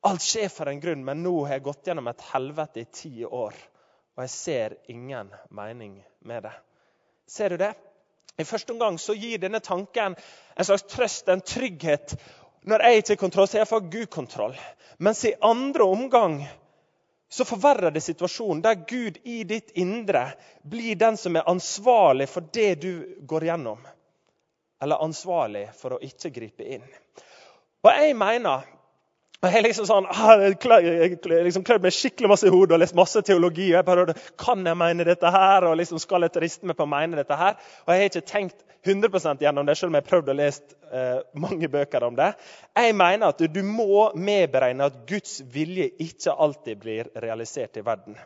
Alt 0.07 0.21
skjer 0.21 0.49
for 0.53 0.69
en 0.69 0.81
grunn, 0.81 1.05
men 1.05 1.23
nå 1.23 1.33
har 1.45 1.57
jeg 1.57 1.65
gått 1.69 1.89
gjennom 1.89 2.09
et 2.11 2.25
helvete 2.33 2.83
i 2.83 2.89
ti 2.93 3.13
år. 3.25 3.55
Og 4.17 4.23
jeg 4.25 4.33
ser 4.33 4.75
ingen 4.91 5.29
mening 5.53 5.97
med 6.25 6.43
det. 6.47 6.53
Ser 7.29 7.53
du 7.53 7.61
det? 7.61 7.73
I 8.37 8.45
første 8.45 8.73
omgang 8.73 8.99
så 9.01 9.15
gir 9.17 9.41
denne 9.41 9.59
tanken 9.65 10.13
en 10.13 10.65
slags 10.65 10.85
trøst, 10.91 11.29
en 11.29 11.41
trygghet 11.41 12.13
når 12.67 12.83
jeg 12.83 13.01
ikke 13.01 13.13
har 13.15 13.21
kontroll, 13.21 13.47
så 13.47 13.57
har 13.57 13.63
iallfall 13.63 13.89
Gud 13.91 14.09
kontroll. 14.11 14.55
Mens 14.97 15.25
i 15.25 15.33
andre 15.41 15.83
omgang 15.83 16.39
så 17.29 17.45
forverrer 17.45 17.91
det 17.91 18.01
situasjonen, 18.03 18.61
der 18.63 18.81
Gud 18.87 19.19
i 19.23 19.43
ditt 19.47 19.71
indre 19.75 20.29
blir 20.63 20.95
den 20.95 21.17
som 21.19 21.35
er 21.35 21.47
ansvarlig 21.49 22.27
for 22.31 22.47
det 22.53 22.75
du 22.83 22.91
går 23.27 23.47
gjennom. 23.49 23.83
Eller 24.81 25.03
ansvarlig 25.03 25.67
for 25.79 25.95
å 25.95 26.01
ikke 26.03 26.31
gripe 26.35 26.67
inn. 26.77 26.83
Og 27.83 27.91
jeg 27.91 28.15
mener 28.19 28.67
og 29.37 29.53
Jeg 29.53 29.63
liksom 29.67 29.85
sånn, 29.85 30.07
ah, 30.09 30.39
liksom 30.41 31.65
klødd 31.65 31.83
meg 31.83 31.93
skikkelig 31.93 32.29
masse 32.31 32.47
i 32.49 32.53
hodet 32.53 32.73
og 32.73 32.81
lest 32.81 32.95
masse 32.97 33.21
teologi. 33.21 33.67
og 33.69 33.77
jeg 33.77 33.85
bare, 33.85 34.13
Kan 34.37 34.65
jeg 34.65 34.77
mene 34.77 35.05
dette 35.05 35.29
her? 35.29 35.63
Og 35.63 35.77
liksom 35.77 35.99
skal 36.01 36.25
jeg 36.25 36.41
riste 36.41 36.65
meg 36.65 36.77
på 36.77 36.87
å 36.87 36.89
mene 36.89 37.19
dette 37.19 37.37
her? 37.37 37.53
Og 37.85 37.93
jeg 37.93 38.01
har 38.01 38.09
ikke 38.09 38.31
tenkt 38.31 38.63
100 38.83 39.37
gjennom 39.39 39.65
det, 39.65 39.77
selv 39.77 39.91
om 39.91 39.97
jeg 39.97 40.03
har 40.03 40.09
prøvd 40.09 40.31
å 40.31 40.37
lese 40.37 40.61
eh, 40.91 41.19
mange 41.33 41.69
bøker 41.69 42.03
om 42.07 42.15
det. 42.15 42.31
Jeg 42.75 42.95
mener 42.95 43.27
at 43.27 43.37
du 43.53 43.61
må 43.63 44.07
medberegne 44.15 44.89
at 44.89 44.97
Guds 45.05 45.41
vilje 45.53 45.91
ikke 45.99 46.33
alltid 46.33 46.81
blir 46.81 47.11
realisert 47.15 47.77
i 47.77 47.85
verden. 47.85 48.17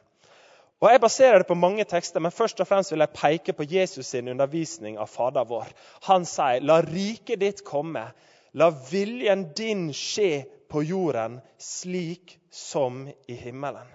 Og 0.82 0.90
Jeg 0.90 1.02
baserer 1.02 1.38
det 1.40 1.48
på 1.48 1.60
mange 1.60 1.84
tekster, 1.84 2.20
men 2.20 2.32
først 2.32 2.62
og 2.62 2.68
fremst 2.68 2.92
vil 2.92 3.04
jeg 3.04 3.14
peke 3.14 3.54
på 3.54 3.68
Jesus 3.70 4.08
sin 4.08 4.32
undervisning 4.32 4.98
av 4.98 5.12
Fader 5.12 5.44
vår. 5.44 5.68
Han 6.08 6.26
sier, 6.26 6.62
'La 6.62 6.82
riket 6.82 7.40
ditt 7.40 7.66
komme, 7.66 8.14
la 8.54 8.70
viljen 8.70 9.52
din 9.54 9.92
skje 9.94 10.46
på 10.72 10.84
jorden 10.84 11.40
slik 11.58 12.38
som 12.52 13.10
i 13.28 13.36
himmelen'. 13.36 13.92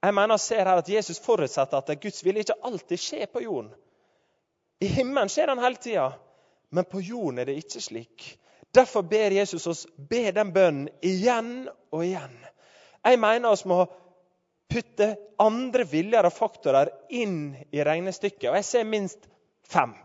Jeg 0.00 0.14
mener 0.14 0.38
jeg 0.38 0.40
ser 0.40 0.64
her 0.64 0.80
at 0.80 0.88
Jesus 0.88 1.18
forutsetter 1.20 1.76
at 1.76 2.00
Guds 2.00 2.24
vilje 2.24 2.46
ikke 2.46 2.62
alltid 2.64 2.98
skjer 2.98 3.26
på 3.26 3.42
jorden. 3.44 3.72
I 4.80 4.86
himmelen 4.86 5.28
skjer 5.28 5.50
den 5.50 5.60
hele 5.60 5.76
tida, 5.76 6.06
men 6.70 6.84
på 6.88 7.02
jorden 7.04 7.38
er 7.38 7.50
det 7.50 7.58
ikke 7.60 7.82
slik. 7.84 8.28
Derfor 8.74 9.02
ber 9.02 9.34
Jesus 9.34 9.66
oss 9.66 9.86
be 9.96 10.30
den 10.32 10.52
bønnen 10.54 10.88
igjen 11.02 11.68
og 11.90 12.04
igjen. 12.06 12.36
Jeg 13.04 13.18
mener 13.18 13.50
oss 13.50 13.66
må 13.66 13.82
putte 14.70 15.16
andre 15.42 15.84
viljer 15.84 16.28
og 16.28 16.32
faktorer 16.32 16.92
inn 17.10 17.56
i 17.72 17.82
regnestykket. 17.84 18.50
Og 18.52 18.60
jeg 18.60 18.64
ser 18.64 18.84
minst 18.86 19.26
fem. 19.66 19.96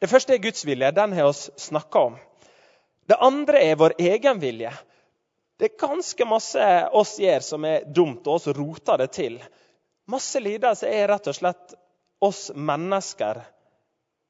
Det 0.00 0.10
første 0.10 0.34
er 0.34 0.44
Guds 0.44 0.66
vilje. 0.66 0.92
Den 0.92 1.16
har 1.16 1.32
vi 1.32 1.62
snakka 1.64 2.04
om. 2.10 2.18
Det 3.10 3.18
andre 3.18 3.58
er 3.66 3.78
vår 3.80 3.96
egen 3.98 4.38
vilje. 4.38 4.70
Det 5.58 5.66
er 5.66 5.80
ganske 5.80 6.26
masse 6.30 6.66
oss 6.96 7.16
gjør 7.20 7.42
som 7.44 7.64
er 7.66 7.88
dumt, 7.90 8.22
og 8.24 8.38
oss 8.38 8.46
roter 8.54 9.02
det 9.02 9.10
til. 9.16 9.40
Masse 10.10 10.40
lidelse 10.40 10.88
er 10.88 11.08
rett 11.10 11.26
og 11.28 11.36
slett 11.36 11.74
oss 12.22 12.50
mennesker 12.54 13.42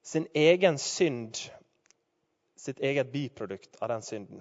sin 0.03 0.27
egen 0.35 0.79
synd, 0.81 1.37
sitt 2.57 2.81
eget 2.81 3.13
biprodukt 3.13 3.77
av 3.83 3.93
den 3.93 4.03
synden. 4.03 4.41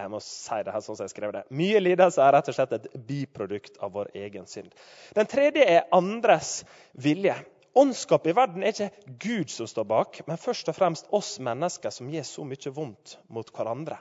Jeg 0.00 0.10
må 0.10 0.20
si 0.24 0.58
det 0.64 0.74
her 0.74 0.82
sånn 0.82 0.98
som 0.98 1.06
jeg 1.06 1.14
skrev 1.14 1.32
det. 1.34 1.44
Mye 1.54 1.80
lidelse 1.82 2.22
er 2.24 2.34
rett 2.34 2.50
og 2.50 2.56
slett 2.56 2.76
et 2.76 2.90
biprodukt 3.06 3.78
av 3.84 3.92
vår 3.94 4.10
egen 4.16 4.46
synd. 4.50 4.74
Den 5.16 5.28
tredje 5.30 5.66
er 5.66 5.88
andres 5.94 6.62
vilje. 6.98 7.36
Åndskap 7.74 8.26
i 8.26 8.34
verden 8.34 8.64
er 8.64 8.72
ikke 8.74 9.14
Gud 9.22 9.50
som 9.52 9.68
står 9.70 9.86
bak, 9.86 10.20
men 10.26 10.40
først 10.40 10.68
og 10.72 10.74
fremst 10.74 11.10
oss 11.14 11.36
mennesker 11.42 11.92
som 11.94 12.08
gjør 12.10 12.26
så 12.26 12.46
mye 12.46 12.72
vondt 12.74 13.14
mot 13.30 13.52
hverandre. 13.54 14.00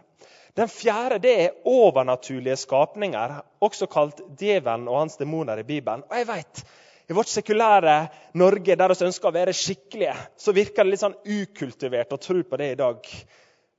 Den 0.57 0.71
fjerde 0.71 1.19
det 1.21 1.33
er 1.43 1.57
overnaturlige 1.69 2.57
skapninger, 2.57 3.35
også 3.61 3.85
kalt 3.91 4.23
djevelen 4.39 4.89
og 4.89 5.03
hans 5.03 5.19
demoner 5.19 5.61
i 5.61 5.67
Bibelen. 5.67 6.01
Og 6.09 6.17
jeg 6.17 6.27
vet, 6.31 6.63
i 7.09 7.17
vårt 7.17 7.29
sekulære 7.29 7.99
Norge, 8.41 8.75
der 8.75 8.93
vi 8.93 9.05
ønsker 9.05 9.29
å 9.29 9.37
være 9.37 9.53
skikkelige, 9.53 10.17
så 10.37 10.53
virker 10.53 10.83
det 10.83 10.95
litt 10.95 11.03
sånn 11.05 11.19
ukultivert 11.25 12.13
å 12.13 12.21
tro 12.21 12.41
på 12.41 12.59
det 12.61 12.71
i 12.73 12.79
dag. 12.79 13.05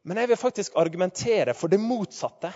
Men 0.06 0.22
jeg 0.22 0.30
vil 0.30 0.40
faktisk 0.40 0.78
argumentere 0.80 1.54
for 1.54 1.70
det 1.70 1.82
motsatte. 1.82 2.52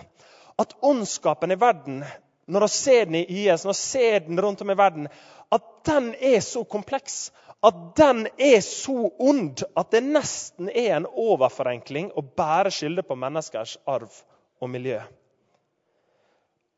At 0.59 0.76
åndskapen 0.87 1.50
i 1.50 1.59
verden, 1.59 2.05
når 2.47 2.67
vi 2.67 2.69
ser 2.69 3.07
den 3.07 3.15
i 3.21 3.25
IS, 3.45 3.65
når 3.65 3.73
vi 3.73 3.81
ser 3.81 4.21
den 4.27 4.41
rundt 4.41 4.63
om 4.63 4.71
i 4.71 4.77
verden, 4.79 5.09
at 5.55 5.67
den 5.87 6.13
er 6.21 6.41
så 6.45 6.65
kompleks, 6.65 7.33
at 7.65 7.75
den 7.97 8.27
er 8.39 8.61
så 8.61 9.11
ond 9.19 9.65
at 9.77 9.93
det 9.95 10.03
nesten 10.05 10.69
er 10.69 10.99
en 10.99 11.09
overforenkling 11.09 12.11
å 12.13 12.25
bære 12.25 12.73
skylde 12.75 13.05
på 13.07 13.17
menneskers 13.17 13.79
arv 13.89 14.13
og 14.61 14.71
miljø. 14.71 14.99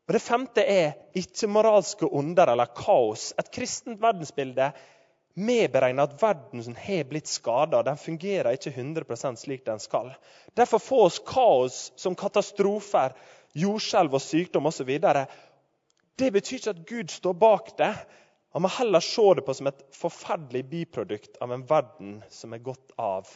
Og 0.07 0.13
Det 0.15 0.23
femte 0.23 0.63
er 0.63 0.93
ikke-moralske 1.19 2.07
onder 2.07 2.53
eller 2.53 2.71
kaos. 2.71 3.33
Et 3.35 3.49
kristent 3.51 3.99
verdensbilde 3.99 4.69
medberegner 5.37 6.07
at 6.07 6.21
verden 6.21 6.77
har 6.79 7.03
blitt 7.09 7.27
skada. 7.27 7.83
Den 7.83 7.99
fungerer 7.99 8.55
ikke 8.55 8.71
100% 8.71 9.43
slik 9.43 9.65
den 9.65 9.83
skal. 9.83 10.13
Derfor 10.55 10.79
får 10.79 11.03
oss 11.09 11.19
kaos 11.27 11.81
som 11.99 12.15
katastrofer, 12.15 13.17
jordskjelv 13.57 14.15
og 14.15 14.23
sykdom 14.23 14.71
osv. 14.71 14.95
Det 16.17 16.31
betyr 16.33 16.57
ikke 16.57 16.73
at 16.73 16.85
Gud 16.89 17.11
står 17.13 17.35
bak 17.37 17.75
det. 17.77 17.91
Man 18.53 18.65
må 18.65 18.71
heller 18.73 19.03
se 19.05 19.25
det 19.37 19.43
på 19.45 19.53
som 19.53 19.69
et 19.69 19.83
forferdelig 19.93 20.63
biprodukt 20.69 21.37
av 21.45 21.51
en 21.53 21.65
verden 21.69 22.17
som 22.33 22.55
er 22.55 22.63
gått 22.65 22.95
av 22.97 23.29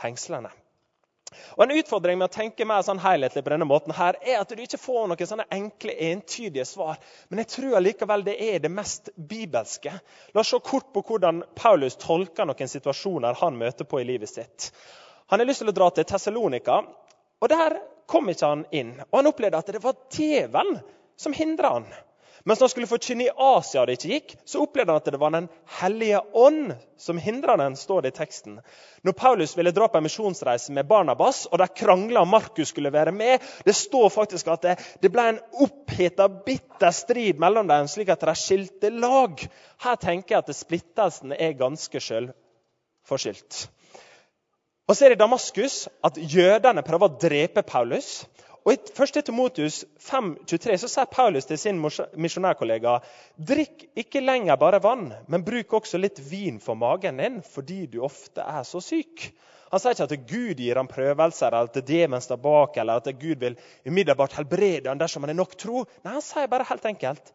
hengslene. 0.00 0.48
Og 1.58 1.62
En 1.64 1.74
utfordring 1.76 2.16
med 2.16 2.30
å 2.30 2.32
tenke 2.32 2.64
mer 2.64 2.80
sånn 2.86 3.02
helhetlig 3.02 3.42
på 3.44 3.52
denne 3.52 3.68
måten 3.68 3.92
her, 3.92 4.16
er 4.24 4.40
at 4.40 4.48
du 4.48 4.62
ikke 4.64 4.80
får 4.80 5.10
noen 5.10 5.28
sånne 5.28 5.44
enkle, 5.52 5.92
entydige 6.08 6.64
svar. 6.64 6.96
Men 7.28 7.42
jeg 7.42 7.50
tror 7.52 7.76
allikevel 7.76 8.24
det 8.24 8.38
er 8.46 8.62
det 8.64 8.72
mest 8.72 9.10
bibelske. 9.16 9.92
La 10.32 10.40
oss 10.40 10.54
se 10.54 10.60
kort 10.64 10.88
på 10.94 11.04
hvordan 11.10 11.42
Paulus 11.58 11.98
tolker 12.00 12.48
noen 12.48 12.72
situasjoner 12.72 13.36
han 13.42 13.60
møter 13.60 13.84
på 13.84 14.00
i 14.00 14.08
livet 14.08 14.32
sitt. 14.32 14.70
Han 15.28 15.42
har 15.42 15.50
lyst 15.50 15.60
til 15.60 15.68
å 15.68 15.76
dra 15.76 15.90
til 15.92 16.08
Tessalonika, 16.08 16.80
og 17.38 17.52
der 17.52 17.82
kom 18.08 18.32
ikke 18.32 18.48
han 18.48 18.64
inn. 18.72 18.94
Og 19.10 19.20
han 19.20 19.28
opplevde 19.28 19.60
at 19.60 19.74
det 19.76 19.84
var 19.84 20.00
djevelen 20.14 20.80
som 21.18 21.34
hindra 21.36 21.68
han. 21.68 21.88
Mens 22.48 22.60
han 22.60 22.68
skulle 22.68 22.88
forkynne 22.88 23.26
i 23.26 23.32
Asia 23.36 23.82
og 23.82 23.88
det 23.90 23.98
ikke 23.98 24.10
gikk, 24.12 24.30
så 24.48 24.62
opplevde 24.62 24.94
han 24.94 25.02
at 25.02 25.08
det 25.10 25.18
var 25.20 25.34
Den 25.34 25.48
hellige 25.80 26.20
ånd 26.32 26.70
som 26.96 27.18
hindra 27.20 27.58
den, 27.60 27.74
står 27.76 28.06
det 28.06 28.12
i 28.14 28.16
teksten. 28.22 28.54
Når 29.04 29.16
Paulus 29.18 29.52
ville 29.58 29.74
dra 29.74 29.88
på 29.88 29.98
en 29.98 30.06
misjonsreise 30.06 30.72
med 30.72 30.88
Barnabas, 30.88 31.44
og 31.50 31.58
de 31.60 31.68
krangla 31.68 32.22
om 32.22 32.32
Markus 32.32 32.72
skulle 32.72 32.92
være 32.94 33.12
med, 33.12 33.44
det 33.66 33.76
står 33.76 34.08
faktisk 34.14 34.48
at 34.54 34.64
det, 34.64 34.76
det 35.02 35.12
ble 35.12 35.26
en 35.28 35.42
oppheta, 35.66 36.28
bitter 36.28 36.94
strid 36.94 37.42
mellom 37.42 37.68
dem, 37.68 37.90
slik 37.90 38.14
at 38.14 38.24
de 38.24 38.36
skilte 38.38 38.94
lag. 38.96 39.44
Her 39.84 40.00
tenker 40.00 40.38
jeg 40.38 40.46
at 40.46 40.56
splittelsen 40.56 41.36
er 41.36 41.58
ganske 41.58 42.00
sjølforskyldt. 42.00 43.66
Og 44.88 44.96
så 44.96 45.04
er 45.04 45.12
det 45.12 45.18
i 45.18 45.20
Damaskus 45.20 45.82
at 46.00 46.16
jødene 46.16 46.86
prøver 46.86 47.10
å 47.10 47.20
drepe 47.20 47.60
Paulus. 47.60 48.22
Og 48.68 48.74
I 48.74 48.80
1. 48.92 49.22
Timotius 49.24 49.78
5,23 50.04 50.74
så 50.82 50.88
sier 50.92 51.08
Paulus 51.08 51.46
til 51.48 51.56
sin 51.56 51.78
misjonærkollega 51.80 52.98
drikk 53.48 53.86
ikke 54.02 54.20
lenger 54.20 54.58
bare 54.60 54.82
vann, 54.84 55.06
men 55.24 55.44
bruk 55.46 55.78
også 55.78 55.96
litt 55.96 56.20
vin 56.20 56.58
for 56.60 56.76
magen 56.76 57.22
din 57.22 57.38
fordi 57.40 57.86
du 57.88 58.02
ofte 58.04 58.44
er 58.44 58.66
så 58.68 58.82
syk. 58.84 59.24
Han 59.72 59.80
sier 59.80 59.96
ikke 59.96 60.08
at 60.10 60.28
Gud 60.34 60.60
gir 60.60 60.82
ham 60.82 60.92
prøvelser, 60.92 61.48
eller 61.48 61.72
at 61.72 61.80
djevelen 61.80 62.24
står 62.24 62.42
bak, 62.44 62.76
eller 62.76 63.00
at 63.00 63.08
Gud 63.16 63.40
vil 63.40 63.56
umiddelbart 63.88 64.36
helbrede 64.36 64.92
ham 64.92 65.00
dersom 65.00 65.24
han 65.24 65.32
er 65.32 65.40
nok 65.40 65.56
tro. 65.56 65.86
Nei, 66.04 66.18
Han 66.18 66.24
sier 66.28 66.52
bare 66.52 66.68
helt 66.68 66.92
enkelt 66.92 67.32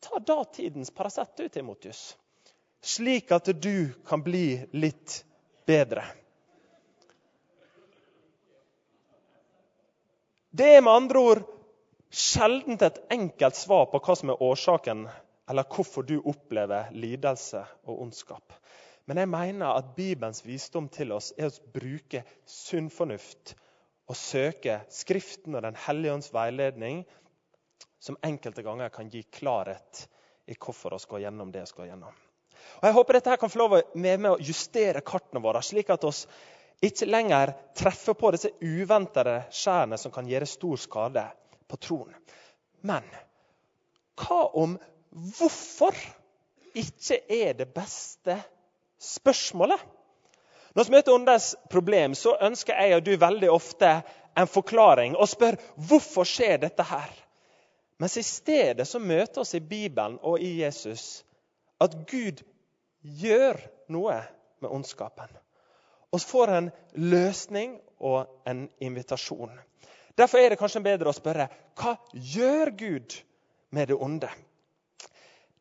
ta 0.00 0.24
datidens 0.24 0.90
Paracet, 0.90 1.36
du, 1.36 1.48
Timotius, 1.52 2.16
slik 2.80 3.32
at 3.32 3.52
du 3.60 3.92
kan 4.08 4.24
bli 4.24 4.62
litt 4.72 5.20
bedre. 5.68 6.04
Det 10.56 10.66
er 10.76 10.80
med 10.80 10.94
andre 10.94 11.20
ord 11.20 11.40
sjelden 12.16 12.78
et 12.80 12.98
enkelt 13.12 13.58
svar 13.58 13.90
på 13.90 13.98
hva 14.00 14.14
som 14.16 14.30
er 14.32 14.42
årsaken, 14.46 15.02
eller 15.50 15.66
hvorfor 15.68 16.06
du 16.06 16.14
opplever 16.30 16.88
lidelse 16.96 17.60
og 17.84 17.98
ondskap. 18.06 18.54
Men 19.04 19.20
jeg 19.20 19.30
mener 19.34 19.74
at 19.76 19.90
Bibelens 19.98 20.40
visdom 20.46 20.88
til 20.88 21.12
oss 21.12 21.34
er 21.36 21.50
å 21.50 21.68
bruke 21.74 22.22
sunn 22.48 22.88
fornuft 22.94 23.52
og 24.08 24.16
søke 24.16 24.78
Skriften 24.96 25.58
og 25.58 25.66
Den 25.66 25.76
hellige 25.84 26.16
ånds 26.16 26.32
veiledning, 26.32 27.04
som 28.00 28.16
enkelte 28.24 28.64
ganger 28.64 28.88
kan 28.94 29.12
gi 29.12 29.26
klarhet 29.28 30.06
i 30.48 30.56
hvorfor 30.56 30.96
vi 30.96 31.04
skal 31.04 31.26
gjennom 31.26 31.52
det 31.52 31.66
vi 31.66 31.72
skal 31.74 31.90
gjennom. 31.90 32.16
Og 32.80 32.88
Jeg 32.88 32.96
håper 32.96 33.18
dette 33.18 33.36
kan 33.42 33.52
få 33.52 33.60
lov 33.66 33.76
med, 33.92 34.20
med 34.20 34.30
å 34.32 34.40
justere 34.40 35.04
kartene 35.04 35.42
våre, 35.44 35.60
slik 35.60 35.92
at 35.92 36.06
vi 36.06 36.16
ikke 36.84 37.08
lenger 37.08 37.52
treffer 37.76 38.16
på 38.18 38.30
disse 38.34 38.50
uventede 38.60 39.38
skjærene 39.54 39.98
som 40.00 40.12
kan 40.12 40.28
gjøre 40.28 40.48
stor 40.48 40.80
skade 40.80 41.24
på 41.68 41.78
troen. 41.80 42.14
Men 42.86 43.06
hva 44.20 44.42
om 44.56 44.76
hvorfor 45.38 45.96
ikke 46.76 47.22
er 47.32 47.56
det 47.56 47.70
beste 47.74 48.36
spørsmålet? 49.00 49.80
Når 50.76 50.84
vi 50.84 50.92
møter 50.92 51.14
åndens 51.16 51.54
problem, 51.72 52.14
så 52.14 52.36
ønsker 52.44 52.76
jeg 52.76 52.98
og 52.98 53.06
du 53.06 53.14
veldig 53.16 53.48
ofte 53.50 53.92
en 54.36 54.50
forklaring 54.50 55.16
og 55.16 55.28
spør 55.30 55.56
hvorfor 55.88 56.28
skjer 56.28 56.60
dette 56.66 56.84
her. 56.84 57.08
Mens 57.96 58.18
i 58.20 58.24
stedet 58.26 58.84
så 58.84 59.00
møter 59.00 59.40
oss 59.40 59.54
i 59.56 59.64
Bibelen 59.64 60.18
og 60.20 60.42
i 60.44 60.58
Jesus 60.60 61.24
at 61.80 61.96
Gud 62.10 62.44
gjør 63.00 63.56
noe 63.92 64.20
med 64.60 64.72
ondskapen 64.72 65.32
og 66.16 66.24
får 66.24 66.52
en 66.56 66.72
løsning 66.96 67.76
og 68.00 68.48
en 68.48 68.66
invitasjon. 68.80 69.52
Derfor 70.16 70.40
er 70.40 70.52
det 70.52 70.60
kanskje 70.60 70.84
bedre 70.84 71.12
å 71.12 71.16
spørre 71.16 71.50
hva 71.76 71.98
gjør 72.12 72.72
Gud 72.78 73.16
med 73.76 73.90
det 73.90 73.98
onde? 74.00 74.30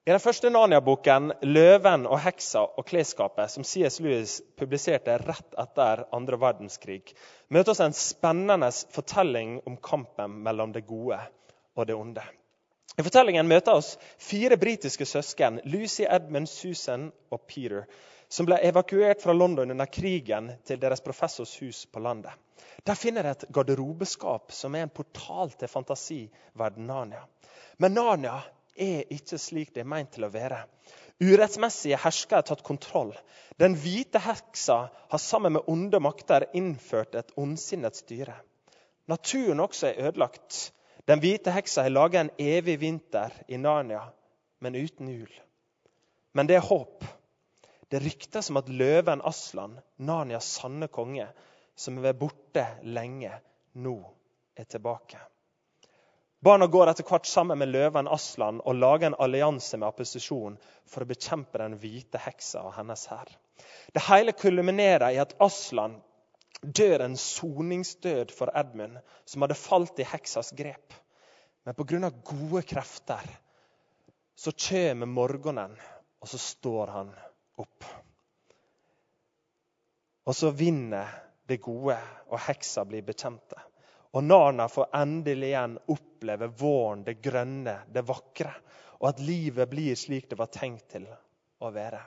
I 0.06 0.14
den 0.14 0.22
første 0.22 0.52
Narnia-boken 0.54 1.32
'Løven 1.42 2.06
og 2.06 2.20
heksa 2.22 2.62
og 2.62 2.86
klesskapet', 2.86 3.50
som 3.50 3.64
C.S. 3.66 4.00
Lewis 4.00 4.36
publiserte 4.56 5.18
rett 5.18 5.58
etter 5.58 6.04
andre 6.14 6.38
verdenskrig, 6.38 7.16
møter 7.50 7.74
oss 7.74 7.82
en 7.82 7.98
spennende 7.98 8.70
fortelling 8.94 9.58
om 9.66 9.80
kampen 9.82 10.38
mellom 10.46 10.76
det 10.76 10.86
gode 10.86 11.18
og 11.76 11.88
det 11.90 11.98
onde. 11.98 12.22
I 12.96 13.04
fortellingen 13.04 13.50
møter 13.50 13.74
oss 13.76 13.96
fire 14.22 14.60
britiske 14.62 15.10
søsken, 15.10 15.60
Lucy, 15.66 16.06
Edmund, 16.06 16.48
Susan 16.48 17.10
og 17.34 17.42
Peter, 17.50 17.90
som 18.30 18.48
ble 18.48 18.58
evakuert 18.68 19.22
fra 19.22 19.34
London 19.34 19.72
under 19.72 19.90
krigen 19.90 20.52
til 20.66 20.80
deres 20.82 21.04
professors 21.06 21.54
hus 21.62 21.86
på 21.86 22.00
landet. 22.00 22.34
Der 22.86 22.98
finner 22.98 23.24
de 23.24 23.34
et 23.34 23.46
garderobeskap 23.54 24.52
som 24.54 24.76
er 24.76 24.86
en 24.86 24.94
portal 24.94 25.54
til 25.58 25.72
fantasiverdenen 25.72 26.88
Narnia. 26.88 27.24
Men 27.78 27.96
Narnia 27.98 28.40
er 28.76 29.06
ikke 29.14 29.40
slik 29.40 29.74
det 29.76 29.86
er 29.86 29.90
meint 29.90 30.12
til 30.16 30.28
å 30.28 30.32
være. 30.34 30.66
Urettsmessige 31.24 32.00
herskere 32.04 32.42
har 32.42 32.48
tatt 32.50 32.64
kontroll. 32.68 33.14
Den 33.62 33.78
hvite 33.80 34.20
heksa 34.20 34.78
har 34.92 35.22
sammen 35.22 35.56
med 35.56 35.70
onde 35.72 36.02
makter 36.04 36.50
innført 36.54 37.16
et 37.16 37.32
ondsinnet 37.40 37.96
styre. 37.96 38.36
Naturen 39.08 39.64
også 39.64 39.88
er 39.92 40.10
ødelagt. 40.10 40.74
Den 41.08 41.22
hvite 41.24 41.54
heksa 41.56 41.86
har 41.86 41.94
laget 41.94 42.26
en 42.26 42.34
evig 42.42 42.80
vinter 42.82 43.32
i 43.48 43.58
Narnia, 43.62 44.02
men 44.60 44.76
uten 44.76 45.08
jul. 45.08 45.32
Men 46.34 46.50
det 46.50 46.58
er 46.58 46.68
håp. 46.68 47.06
Det 47.90 48.02
ryktes 48.02 48.50
om 48.50 48.58
at 48.58 48.70
løven 48.70 49.22
Aslan, 49.22 49.78
Narnias 49.98 50.48
sanne 50.58 50.88
konge, 50.88 51.28
som 51.76 52.00
har 52.00 52.10
vært 52.10 52.22
borte 52.24 52.66
lenge, 52.84 53.32
nå 53.74 53.96
er 54.56 54.68
tilbake. 54.70 55.20
Barna 56.46 56.68
går 56.70 56.92
etter 56.92 57.08
hvert 57.08 57.26
sammen 57.26 57.58
med 57.58 57.72
løven 57.74 58.08
Aslan 58.12 58.60
og 58.62 58.78
lager 58.78 59.10
en 59.10 59.20
allianse 59.26 59.78
med 59.82 59.88
opposisjonen 59.88 60.60
for 60.86 61.02
å 61.02 61.10
bekjempe 61.10 61.62
den 61.62 61.78
hvite 61.82 62.22
heksa 62.22 62.62
og 62.68 62.76
hennes 62.78 63.06
hær. 63.10 63.32
Det 63.94 64.04
hele 64.10 64.36
kulminerer 64.38 65.16
i 65.16 65.22
at 65.24 65.34
Aslan 65.42 65.98
dør 66.62 67.06
en 67.06 67.18
soningsdød 67.18 68.34
for 68.36 68.54
Edmund, 68.58 69.00
som 69.26 69.46
hadde 69.46 69.58
falt 69.58 70.00
i 70.00 70.08
heksas 70.08 70.54
grep. 70.58 70.94
Men 71.66 71.74
pga. 71.74 72.12
gode 72.24 72.62
krefter 72.62 73.26
så 74.36 74.52
kommer 74.52 75.10
morgenen, 75.10 75.74
og 76.22 76.30
så 76.30 76.38
står 76.38 76.94
han 76.94 77.14
opp. 77.62 77.86
Og 80.26 80.36
så 80.36 80.50
vinner 80.52 81.12
det 81.46 81.62
gode, 81.62 81.98
og 82.28 82.42
heksa 82.48 82.86
blir 82.90 83.06
bekjente. 83.06 83.60
Og 84.16 84.24
Narna 84.24 84.68
får 84.72 84.94
endelig 84.96 85.52
igjen 85.52 85.76
oppleve 85.92 86.48
våren, 86.48 87.04
det 87.04 87.20
grønne, 87.22 87.82
det 87.92 88.06
vakre. 88.08 88.54
Og 89.02 89.10
at 89.12 89.20
livet 89.20 89.70
blir 89.70 89.98
slik 90.00 90.30
det 90.32 90.40
var 90.40 90.50
tenkt 90.54 90.88
til 90.96 91.06
å 91.60 91.72
være. 91.76 92.00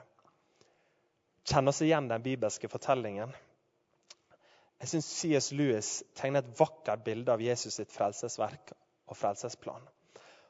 Kjenn 1.49 1.71
oss 1.71 1.83
igjen 1.85 2.09
den 2.09 2.25
bibelske 2.25 2.69
fortellingen? 2.69 3.31
Jeg 4.79 4.91
syns 4.91 5.07
C.S. 5.19 5.51
Lewis 5.55 5.91
tegner 6.17 6.43
et 6.43 6.59
vakkert 6.59 7.03
bilde 7.05 7.33
av 7.33 7.41
Jesus 7.43 7.79
sitt 7.79 7.93
frelsesverk 7.93 8.73
og 9.09 9.17
frelsesplan. 9.17 9.85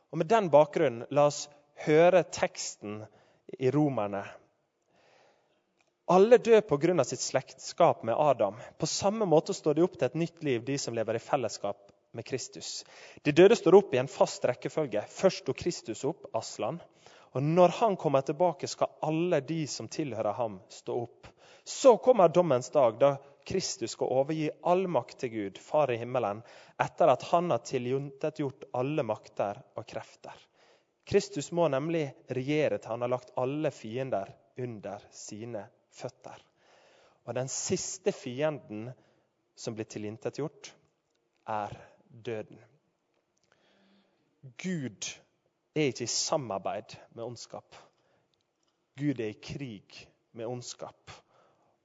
Og 0.09 0.17
Med 0.17 0.29
den 0.29 0.49
bakgrunnen, 0.53 1.05
la 1.09 1.27
oss 1.29 1.47
høre 1.85 2.23
teksten 2.23 3.03
i 3.57 3.71
Romerne 3.73 4.23
alle 6.09 6.37
dør 6.37 6.61
pga. 6.61 7.03
sitt 7.03 7.21
slektskap 7.21 8.03
med 8.03 8.15
Adam. 8.17 8.55
På 8.77 8.85
samme 8.85 9.25
måte 9.25 9.53
står 9.53 9.73
de 9.73 9.83
opp 9.85 9.97
til 9.97 10.07
et 10.07 10.15
nytt 10.17 10.43
liv, 10.43 10.63
de 10.65 10.77
som 10.77 10.95
lever 10.97 11.15
i 11.15 11.21
fellesskap 11.21 11.91
med 12.17 12.25
Kristus. 12.25 12.85
De 13.21 13.31
døde 13.31 13.55
står 13.55 13.77
opp 13.77 13.93
i 13.93 13.99
en 14.01 14.09
fast 14.09 14.45
rekkefølge. 14.45 15.03
Først 15.05 15.43
sto 15.43 15.53
Kristus 15.53 16.01
opp, 16.09 16.25
Aslan. 16.33 16.81
Og 17.37 17.45
når 17.45 17.75
han 17.77 17.95
kommer 17.95 18.25
tilbake, 18.25 18.67
skal 18.67 18.89
alle 19.05 19.41
de 19.45 19.67
som 19.69 19.87
tilhører 19.87 20.33
ham, 20.33 20.57
stå 20.69 20.97
opp. 21.03 21.29
Så 21.63 21.97
kommer 22.01 22.33
dommens 22.33 22.73
dag, 22.73 22.97
da 22.97 23.13
Kristus 23.45 23.93
skal 23.93 24.09
overgi 24.09 24.49
all 24.65 24.87
makt 24.89 25.21
til 25.21 25.35
Gud, 25.37 25.61
Far 25.61 25.93
i 25.93 26.01
himmelen, 26.01 26.41
etter 26.81 27.13
at 27.13 27.29
han 27.29 27.53
har 27.53 27.61
tilintetgjort 27.61 28.71
alle 28.73 29.05
makter 29.05 29.61
og 29.77 29.85
krefter. 29.85 30.33
Kristus 31.05 31.51
må 31.53 31.69
nemlig 31.69 32.07
regjere 32.33 32.81
til 32.81 32.97
han 32.97 33.05
har 33.05 33.13
lagt 33.13 33.35
alle 33.37 33.69
fiender 33.73 34.33
under 34.57 35.05
sine 35.13 35.69
føtter. 35.91 36.45
Og 37.25 37.35
den 37.35 37.49
siste 37.51 38.11
fienden 38.11 38.89
som 39.59 39.75
blir 39.75 39.85
tilintetgjort, 39.89 40.73
er 41.49 41.73
døden. 42.25 42.59
Gud 44.63 45.09
er 45.75 45.89
ikke 45.89 46.05
i 46.05 46.13
samarbeid 46.13 46.95
med 47.15 47.23
ondskap, 47.23 47.75
Gud 48.99 49.19
er 49.19 49.31
i 49.31 49.41
krig 49.43 50.07
med 50.31 50.45
ondskap. 50.45 51.11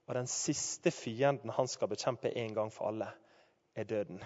Og 0.05 0.15
den 0.15 0.27
siste 0.27 0.91
fienden 0.91 1.53
han 1.55 1.67
skal 1.67 1.87
bekjempe 1.87 2.31
en 2.37 2.53
gang 2.53 2.73
for 2.73 2.89
alle, 2.89 3.07
er 3.75 3.83
døden. 3.83 4.19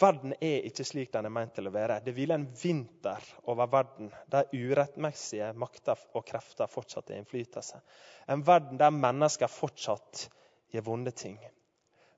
Verden 0.00 0.32
er 0.42 0.64
ikke 0.66 0.84
slik 0.86 1.12
den 1.14 1.28
er 1.28 1.30
meint 1.30 1.52
til 1.54 1.68
å 1.70 1.72
være. 1.74 2.00
Det 2.02 2.16
hviler 2.16 2.40
en 2.40 2.48
vinter 2.58 3.22
over 3.46 3.68
verden 3.70 4.08
der 4.32 4.48
urettmessige 4.50 5.52
makter 5.54 6.00
og 6.18 6.24
krefter 6.26 6.70
fortsatt 6.70 7.12
er 7.12 7.20
innflytelse. 7.20 7.78
En 8.26 8.42
verden 8.46 8.80
der 8.80 8.90
mennesker 8.90 9.50
fortsatt 9.50 10.26
gjør 10.74 10.86
vonde 10.88 11.14
ting. 11.14 11.38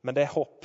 Men 0.01 0.17
det 0.17 0.25
er 0.25 0.33
håp. 0.33 0.65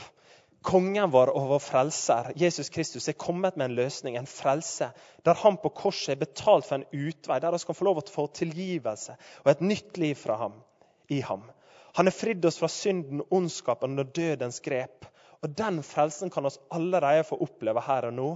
Kongen 0.64 1.12
vår 1.12 1.34
og 1.34 1.48
vår 1.50 1.62
frelser, 1.66 2.32
Jesus 2.38 2.70
Kristus, 2.70 3.08
er 3.10 3.18
kommet 3.20 3.58
med 3.58 3.72
en 3.72 3.76
løsning, 3.80 4.16
en 4.16 4.30
frelse, 4.30 4.92
der 5.26 5.40
han 5.42 5.58
på 5.58 5.72
korset 5.74 6.14
er 6.14 6.22
betalt 6.22 6.68
for 6.68 6.78
en 6.78 6.86
utvei, 6.94 7.40
der 7.42 7.52
vi 7.52 7.64
kan 7.66 7.76
få 7.76 7.88
lov 7.88 8.04
til 8.04 8.14
å 8.14 8.20
få 8.20 8.28
tilgivelse 8.38 9.18
og 9.42 9.52
et 9.52 9.64
nytt 9.66 9.98
liv 9.98 10.22
ham, 10.30 10.62
i 11.10 11.20
ham. 11.26 11.50
Han 11.98 12.08
har 12.08 12.16
fridd 12.16 12.46
oss 12.46 12.62
fra 12.62 12.70
synden, 12.72 13.24
ondskapen 13.34 14.00
og 14.00 14.14
dødens 14.16 14.62
grep. 14.64 15.10
Og 15.42 15.50
Den 15.58 15.84
frelsen 15.84 16.30
kan 16.30 16.46
oss 16.46 16.60
allerede 16.70 17.24
få 17.24 17.40
oppleve 17.42 17.82
her 17.82 18.10
og 18.10 18.14
nå, 18.14 18.30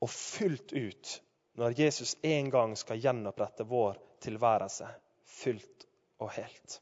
og 0.00 0.10
fullt 0.10 0.72
ut 0.72 1.20
når 1.56 1.78
Jesus 1.80 2.16
en 2.22 2.50
gang 2.50 2.74
skal 2.76 3.00
gjenopprette 3.00 3.64
vår 3.68 3.96
tilværelse 4.24 4.88
fullt 5.24 5.86
og 6.20 6.30
helt. 6.36 6.80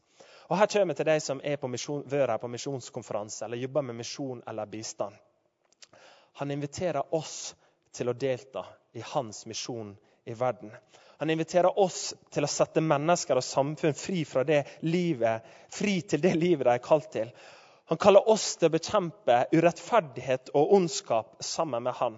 Og 0.48 0.58
Her 0.58 0.66
kommer 0.66 0.94
vi 0.94 0.98
til 0.98 1.06
de 1.08 1.20
som 1.20 1.40
er 1.44 1.56
på 1.56 1.68
misjon, 1.70 2.02
vært 2.06 2.34
her 2.34 2.40
på 2.42 2.50
misjonskonferanse 2.50 3.44
eller 3.44 3.62
jobber 3.62 3.86
med 3.86 4.00
misjon 4.00 4.42
eller 4.48 4.66
bistand. 4.66 5.14
Han 6.40 6.50
inviterer 6.50 7.14
oss 7.14 7.54
til 7.92 8.08
å 8.08 8.16
delta 8.16 8.64
i 8.92 9.04
hans 9.14 9.46
misjon 9.46 9.94
i 10.24 10.34
verden. 10.34 10.72
Han 11.22 11.30
inviterer 11.30 11.78
oss 11.78 12.14
til 12.32 12.44
å 12.44 12.50
sette 12.50 12.82
mennesker 12.82 13.38
og 13.38 13.44
samfunn 13.46 13.94
fri, 13.94 14.24
fra 14.24 14.44
det 14.44 14.64
livet, 14.82 15.44
fri 15.70 16.00
til 16.02 16.20
det 16.20 16.34
livet 16.34 16.66
de 16.66 16.72
er 16.74 16.82
kalt 16.82 17.10
til. 17.14 17.30
Han 17.92 17.98
kaller 18.00 18.28
oss 18.30 18.54
til 18.56 18.70
å 18.70 18.72
bekjempe 18.72 19.34
urettferdighet 19.52 20.54
og 20.56 20.70
ondskap 20.78 21.42
sammen 21.44 21.82
med 21.84 21.92
han. 21.98 22.14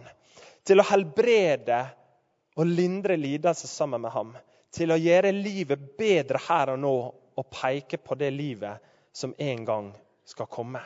Til 0.63 0.79
å 0.79 0.85
helbrede 0.87 1.81
og 2.55 2.71
lindre 2.71 3.17
lidelse 3.19 3.67
sammen 3.67 4.05
med 4.05 4.15
ham. 4.15 4.31
Til 4.71 4.95
å 4.95 5.01
gjøre 5.03 5.35
livet 5.35 5.83
bedre 5.99 6.39
her 6.47 6.77
og 6.77 6.79
nå 6.79 6.95
og 7.11 7.51
peke 7.51 7.99
på 7.99 8.15
det 8.23 8.31
livet 8.37 8.87
som 9.11 9.35
en 9.35 9.67
gang 9.67 9.91
skal 10.23 10.47
komme. 10.47 10.79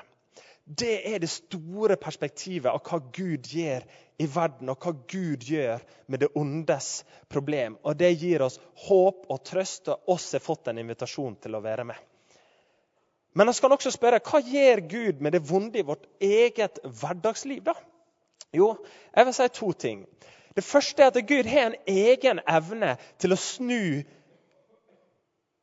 Det 0.64 0.94
er 1.12 1.20
det 1.20 1.34
store 1.36 2.00
perspektivet 2.00 2.72
av 2.72 2.80
hva 2.80 3.04
Gud 3.12 3.44
gjør 3.44 3.84
i 4.16 4.32
verden, 4.40 4.72
og 4.72 4.80
hva 4.88 4.96
Gud 5.04 5.44
gjør 5.44 5.84
med 6.08 6.24
det 6.24 6.32
ondes 6.32 7.02
problem. 7.28 7.76
Og 7.84 8.00
Det 8.00 8.14
gir 8.24 8.48
oss 8.48 8.56
håp 8.88 9.28
og 9.28 9.44
trøst, 9.44 9.92
og 9.92 10.16
oss 10.16 10.32
har 10.32 10.48
fått 10.48 10.72
en 10.72 10.80
invitasjon 10.80 11.36
til 11.44 11.60
å 11.60 11.66
være 11.68 11.92
med. 11.92 12.07
Men 13.38 13.52
vi 13.52 13.60
kan 13.62 13.72
også 13.72 13.92
spørre 13.94 14.18
hva 14.24 14.40
gjør 14.42 14.80
Gud 14.90 15.20
med 15.22 15.36
det 15.36 15.44
vonde 15.46 15.78
i 15.78 15.86
vårt 15.86 16.08
eget 16.18 16.80
hverdagsliv? 16.82 17.62
da? 17.68 17.76
Jo, 18.54 18.72
jeg 19.14 19.26
vil 19.28 19.36
si 19.36 19.48
to 19.54 19.72
ting. 19.72 20.00
Det 20.56 20.64
første 20.66 21.04
er 21.04 21.12
at 21.12 21.28
Gud 21.28 21.46
har 21.46 21.68
en 21.68 21.76
egen 21.86 22.40
evne 22.50 22.96
til 23.22 23.36
å 23.36 23.38
snu 23.38 24.02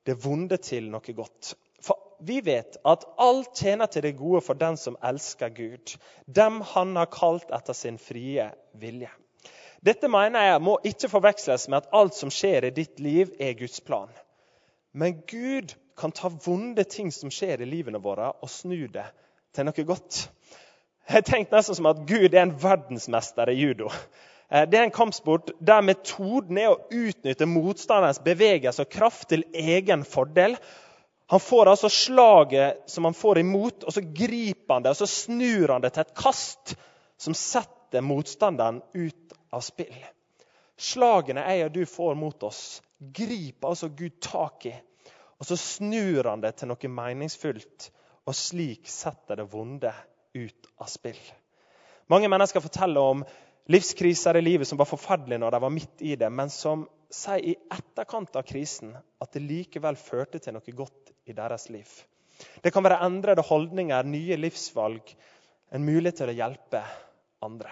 det 0.06 0.16
vonde 0.24 0.58
til 0.62 0.88
noe 0.94 1.16
godt 1.18 1.56
For 1.84 2.00
vi 2.24 2.40
vet 2.46 2.78
at 2.88 3.04
alt 3.20 3.52
tjener 3.60 3.92
til 3.92 4.06
det 4.06 4.16
gode 4.16 4.40
for 4.46 4.56
den 4.56 4.78
som 4.80 4.96
elsker 5.04 5.52
Gud, 5.58 5.98
dem 6.26 6.62
han 6.72 6.96
har 6.96 7.12
kalt 7.12 7.52
etter 7.54 7.76
sin 7.76 7.98
frie 8.00 8.48
vilje. 8.80 9.12
Dette 9.86 10.08
mener 10.08 10.48
jeg 10.48 10.62
må 10.64 10.78
ikke 10.88 11.12
forveksles 11.12 11.68
med 11.68 11.84
at 11.84 11.92
alt 11.94 12.16
som 12.16 12.32
skjer 12.32 12.70
i 12.70 12.74
ditt 12.74 13.04
liv, 13.04 13.36
er 13.40 13.58
Guds 13.60 13.84
plan. 13.84 14.10
Men 14.94 15.20
Gud 15.28 15.76
kan 15.98 16.12
ta 16.12 16.30
vonde 16.30 16.84
ting 16.84 17.12
som 17.12 17.32
skjer 17.32 17.62
i 17.62 17.70
livene 17.70 18.02
våre, 18.04 18.32
og 18.42 18.52
snu 18.52 18.88
det 18.92 19.06
til 19.56 19.68
noe 19.68 19.86
godt. 19.88 20.26
Jeg 21.06 21.26
tenkte 21.28 21.56
nesten 21.56 21.78
som 21.78 21.90
at 21.90 22.02
Gud 22.10 22.34
er 22.34 22.42
en 22.42 22.56
verdensmester 22.60 23.52
i 23.52 23.60
judo. 23.60 23.92
Eh, 24.50 24.66
det 24.70 24.80
er 24.80 24.88
en 24.88 24.96
kampsport 24.96 25.52
der 25.60 25.86
metoden 25.86 26.58
er 26.58 26.74
å 26.74 26.80
utnytte 26.90 27.48
motstanderens 27.50 28.22
bevegelse 28.26 28.86
og 28.86 28.92
kraft 28.94 29.30
til 29.32 29.46
egen 29.54 30.06
fordel. 30.08 30.58
Han 31.30 31.42
får 31.42 31.72
altså 31.72 31.90
slaget 31.90 32.84
som 32.90 33.08
han 33.08 33.18
får 33.18 33.42
imot, 33.42 33.84
og 33.84 33.94
så 33.94 34.02
griper 34.02 34.76
han 34.76 34.86
det 34.86 34.94
og 34.94 35.00
så 35.02 35.10
snur 35.10 35.74
han 35.74 35.86
det 35.86 35.96
til 35.96 36.06
et 36.06 36.18
kast 36.18 36.76
som 37.18 37.38
setter 37.38 38.06
motstanderen 38.06 38.82
ut 38.94 39.38
av 39.54 39.64
spill. 39.66 39.96
Slagene 40.76 41.46
jeg 41.48 41.70
og 41.70 41.78
du 41.78 41.86
får 41.88 42.18
mot 42.20 42.44
oss, 42.44 42.82
griper 43.00 43.72
altså 43.72 43.90
Gud 43.96 44.20
tak 44.22 44.68
i. 44.70 44.76
Og 45.40 45.48
så 45.50 45.58
snur 45.60 46.30
han 46.30 46.44
det 46.44 46.56
til 46.60 46.72
noe 46.72 46.92
meningsfullt, 46.92 47.90
og 48.26 48.38
slik 48.38 48.88
setter 48.90 49.42
det 49.42 49.50
vonde 49.52 49.92
ut 50.36 50.70
av 50.82 50.90
spill. 50.90 51.20
Mange 52.12 52.30
mennesker 52.32 52.64
forteller 52.64 53.02
om 53.14 53.24
livskriser 53.72 54.38
i 54.38 54.44
livet 54.46 54.70
som 54.70 54.80
var 54.80 54.90
forferdelige 54.90 55.42
når 55.42 55.56
de 55.56 55.62
var 55.64 55.74
midt 55.74 56.04
i 56.06 56.16
det, 56.20 56.30
men 56.30 56.52
som 56.54 56.86
sier 57.14 57.42
i 57.54 57.56
etterkant 57.72 58.36
av 58.38 58.46
krisen 58.48 58.94
at 58.94 59.34
det 59.34 59.44
likevel 59.46 59.98
førte 60.00 60.42
til 60.42 60.56
noe 60.58 60.76
godt 60.78 61.14
i 61.26 61.36
deres 61.38 61.70
liv. 61.74 61.90
Det 62.62 62.72
kan 62.74 62.84
være 62.86 63.02
endrede 63.06 63.46
holdninger, 63.46 64.06
nye 64.06 64.38
livsvalg, 64.38 65.12
en 65.74 65.86
mulighet 65.86 66.20
til 66.22 66.32
å 66.32 66.38
hjelpe 66.38 66.82
andre. 67.46 67.72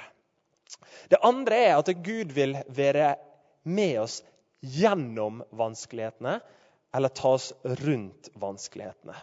Det 1.11 1.19
andre 1.25 1.59
er 1.67 1.77
at 1.77 1.91
Gud 2.03 2.31
vil 2.33 2.55
være 2.73 3.13
med 3.69 3.99
oss 4.01 4.21
gjennom 4.63 5.41
vanskelighetene, 5.51 6.39
eller 6.93 7.09
ta 7.09 7.35
oss 7.37 7.53
rundt 7.63 8.29
vanskelighetene. 8.33 9.15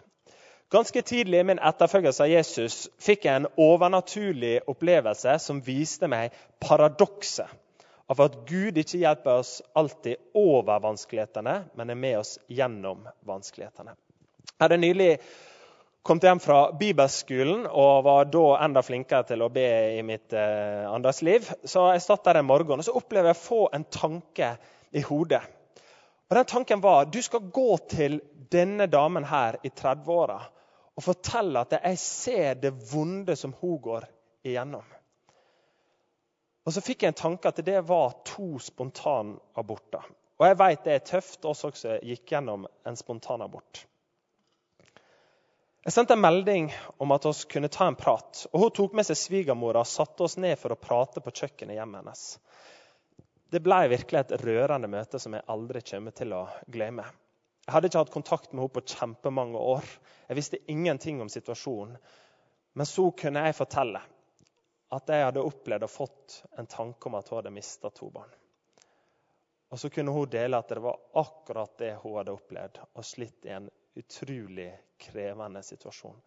Ganske 0.71 1.01
tidlig 1.01 1.39
i 1.39 1.43
min 1.43 1.59
etterfølgelse 1.59 2.23
av 2.23 2.31
Jesus 2.31 2.75
fikk 3.03 3.25
jeg 3.27 3.41
en 3.41 3.49
overnaturlig 3.59 4.61
opplevelse 4.71 5.33
som 5.43 5.59
viste 5.65 6.07
meg 6.07 6.31
paradokset 6.63 7.51
av 8.11 8.21
at 8.23 8.37
Gud 8.47 8.79
ikke 8.79 9.01
hjelper 9.01 9.41
oss 9.41 9.57
alltid 9.75 10.19
over 10.35 10.79
vanskelighetene, 10.83 11.57
men 11.75 11.91
er 11.91 11.99
med 11.99 12.17
oss 12.19 12.37
gjennom 12.51 13.05
vanskelighetene. 13.27 13.95
Jeg 14.47 14.63
hadde 14.63 14.79
nylig 14.79 15.11
kommet 16.07 16.27
hjem 16.27 16.41
fra 16.43 16.59
bibelskolen 16.79 17.65
og 17.67 18.03
var 18.07 18.27
da 18.31 18.45
enda 18.65 18.83
flinkere 18.83 19.27
til 19.29 19.43
å 19.43 19.51
be 19.53 19.67
i 19.97 20.03
mitt 20.07 20.33
eh, 20.33 21.11
liv. 21.27 21.51
Så 21.63 21.87
jeg 21.91 22.03
satt 22.03 22.27
der 22.27 22.41
en 22.41 22.47
morgen 22.47 22.79
og 22.79 22.87
så 22.87 22.95
opplevde 22.99 23.31
jeg 23.31 23.39
å 23.39 23.45
få 23.45 23.65
en 23.75 23.87
tanke 23.91 24.55
i 24.91 25.03
hodet. 25.07 25.43
Og 26.31 26.35
den 26.37 26.45
tanken 26.47 26.81
var 26.81 27.09
du 27.11 27.19
skal 27.21 27.49
gå 27.51 27.77
til 27.91 28.21
denne 28.51 28.85
damen 28.87 29.25
her 29.27 29.57
i 29.67 29.69
30-åra 29.69 30.37
og 30.95 31.03
fortelle 31.03 31.59
at 31.65 31.75
jeg 31.75 31.99
ser 31.99 32.61
det 32.61 32.71
vonde 32.93 33.35
som 33.35 33.51
hun 33.59 33.75
går 33.83 34.05
igjennom. 34.47 34.85
Og 36.63 36.71
så 36.71 36.83
fikk 36.85 37.03
jeg 37.03 37.11
en 37.11 37.19
tanke 37.19 37.51
at 37.51 37.59
det 37.67 37.81
var 37.83 38.15
to 38.23 38.61
spontanaborter. 38.63 40.07
Og 40.39 40.47
jeg 40.47 40.59
vet 40.61 40.85
det 40.87 40.93
er 40.93 41.03
tøft, 41.11 41.43
oss 41.45 41.65
også 41.67 41.97
gikk 41.99 42.31
gjennom 42.31 42.63
en 42.87 42.95
spontanabort. 42.97 43.83
Jeg 45.83 45.95
sendte 45.97 46.15
en 46.15 46.23
melding 46.23 46.71
om 47.01 47.11
at 47.11 47.27
vi 47.27 47.33
kunne 47.51 47.73
ta 47.73 47.89
en 47.89 47.99
prat. 47.99 48.45
og 48.53 48.63
Hun 48.63 48.71
tok 48.77 48.95
med 48.95 49.09
seg 49.09 49.19
svigermora 49.19 49.83
og 49.83 49.89
satte 49.89 50.23
oss 50.23 50.37
ned 50.39 50.55
for 50.61 50.71
å 50.71 50.79
prate 50.79 51.19
på 51.25 51.33
kjøkkenet 51.41 51.75
hjemme 51.75 51.99
hennes. 51.99 52.25
Det 53.51 53.59
ble 53.59 53.81
virkelig 53.91 54.19
et 54.19 54.37
rørende 54.45 54.87
møte 54.87 55.19
som 55.19 55.33
jeg 55.35 55.43
aldri 55.51 55.81
kommer 55.83 56.15
til 56.15 56.31
å 56.37 56.45
glemme. 56.71 57.03
Jeg 57.65 57.73
hadde 57.75 57.89
ikke 57.91 58.01
hatt 58.01 58.13
kontakt 58.13 58.53
med 58.53 58.63
henne 58.63 58.75
på 58.77 58.83
kjempemange 58.93 59.59
år. 59.59 59.89
Jeg 60.29 60.37
visste 60.39 60.59
ingenting 60.71 61.19
om 61.21 61.29
situasjonen. 61.29 61.97
Men 62.79 62.87
så 62.87 63.09
kunne 63.11 63.43
jeg 63.43 63.57
fortelle 63.57 63.99
at 64.95 65.11
jeg 65.11 65.25
hadde 65.27 65.43
opplevd 65.43 65.83
og 65.83 65.91
fått 65.91 66.37
en 66.59 66.69
tanke 66.71 67.09
om 67.09 67.17
at 67.19 67.27
hun 67.27 67.41
hadde 67.41 67.53
mista 67.55 67.91
to 67.91 68.07
barn. 68.11 68.31
Og 69.71 69.79
så 69.79 69.91
kunne 69.91 70.15
hun 70.15 70.31
dele 70.31 70.59
at 70.59 70.71
det 70.71 70.83
var 70.83 70.99
akkurat 71.19 71.75
det 71.79 71.93
hun 72.01 72.17
hadde 72.17 72.35
opplevd, 72.35 72.79
og 72.95 73.07
slitt 73.07 73.47
i 73.47 73.53
en 73.55 73.69
utrolig 73.99 74.71
krevende 74.99 75.63
situasjon. 75.63 76.17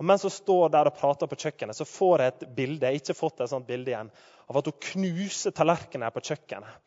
Og 0.00 0.06
Mens 0.08 0.24
hun 0.26 0.32
står 0.32 0.70
der 0.72 0.88
og 0.88 0.96
prater 0.96 1.28
på 1.30 1.38
kjøkkenet, 1.38 1.76
så 1.76 1.86
får 1.86 2.22
jeg 2.22 2.32
et 2.32 2.46
bilde 2.56 2.86
jeg 2.86 2.96
har 2.96 3.02
ikke 3.02 3.18
fått 3.18 3.42
et 3.42 3.50
sånt 3.52 3.68
bilde 3.68 3.92
igjen, 3.92 4.10
av 4.48 4.58
at 4.58 4.70
hun 4.70 4.80
knuser 4.88 5.54
tallerkenene 5.54 6.10
på 6.14 6.24
kjøkkenet. 6.30 6.80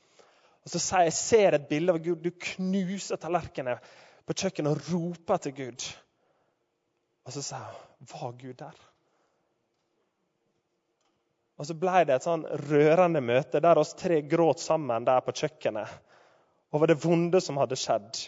Og 0.65 0.73
så 0.73 0.81
jeg, 0.81 1.11
jeg 1.11 1.17
ser 1.19 1.55
et 1.55 1.69
bilde 1.69 1.93
av 1.93 2.01
Gud. 2.01 2.25
Du 2.25 2.31
knuser 2.55 3.21
tallerkenene 3.21 3.77
på 4.25 4.35
kjøkkenet 4.35 4.73
og 4.73 4.89
roper 4.89 5.43
til 5.43 5.55
Gud. 5.59 5.87
Og 7.25 7.35
så 7.35 7.45
sier 7.45 7.69
hun, 7.69 8.09
var 8.11 8.35
Gud 8.41 8.57
der? 8.59 8.81
Og 11.55 11.69
så 11.69 11.75
ble 11.79 12.01
det 12.03 12.17
et 12.17 12.25
sånn 12.25 12.43
rørende 12.67 13.21
møte 13.23 13.61
der 13.63 13.79
oss 13.79 13.93
tre 13.95 14.19
gråt 14.27 14.59
sammen 14.59 15.05
der 15.07 15.21
på 15.23 15.37
kjøkkenet 15.39 16.01
over 16.75 16.91
det 16.91 16.97
vonde 16.99 17.39
som 17.39 17.61
hadde 17.61 17.77
skjedd 17.79 18.25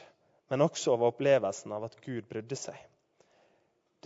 men 0.50 0.62
også 0.62 0.94
over 0.94 1.12
opplevelsen 1.12 1.74
av 1.76 1.88
at 1.88 1.98
Gud 2.04 2.28
brydde 2.30 2.58
seg. 2.60 2.78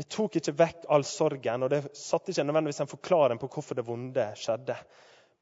Det 0.02 0.08
tok 0.10 0.40
ikke 0.40 0.56
vekk 0.58 0.86
all 0.90 1.04
sorgen, 1.06 1.62
og 1.62 1.70
det 1.70 1.84
satte 1.94 2.34
ikke 2.34 2.48
nødvendigvis 2.48 2.82
en 2.82 2.90
forklaring 2.90 3.38
på 3.38 3.50
hvorfor 3.54 3.78
det 3.78 3.86
vonde 3.86 4.24
skjedde. 4.40 4.74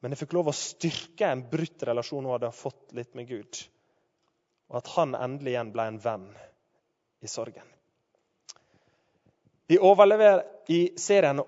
Men 0.04 0.12
det 0.12 0.20
fikk 0.20 0.36
lov 0.36 0.50
å 0.52 0.56
styrke 0.56 1.30
en 1.32 1.46
brutt 1.48 1.86
relasjon 1.88 2.26
hun 2.28 2.34
hadde 2.34 2.50
fått 2.52 2.92
litt 2.98 3.16
med 3.16 3.30
Gud. 3.30 3.62
og 4.70 4.78
at 4.82 4.92
han 4.98 5.16
endelig 5.18 5.56
igjen 5.56 5.72
ble 5.74 5.86
en 5.90 6.02
venn 6.04 6.28
i 7.26 7.28
sorgen. 7.32 7.66
I, 9.70 10.82
serien 11.00 11.42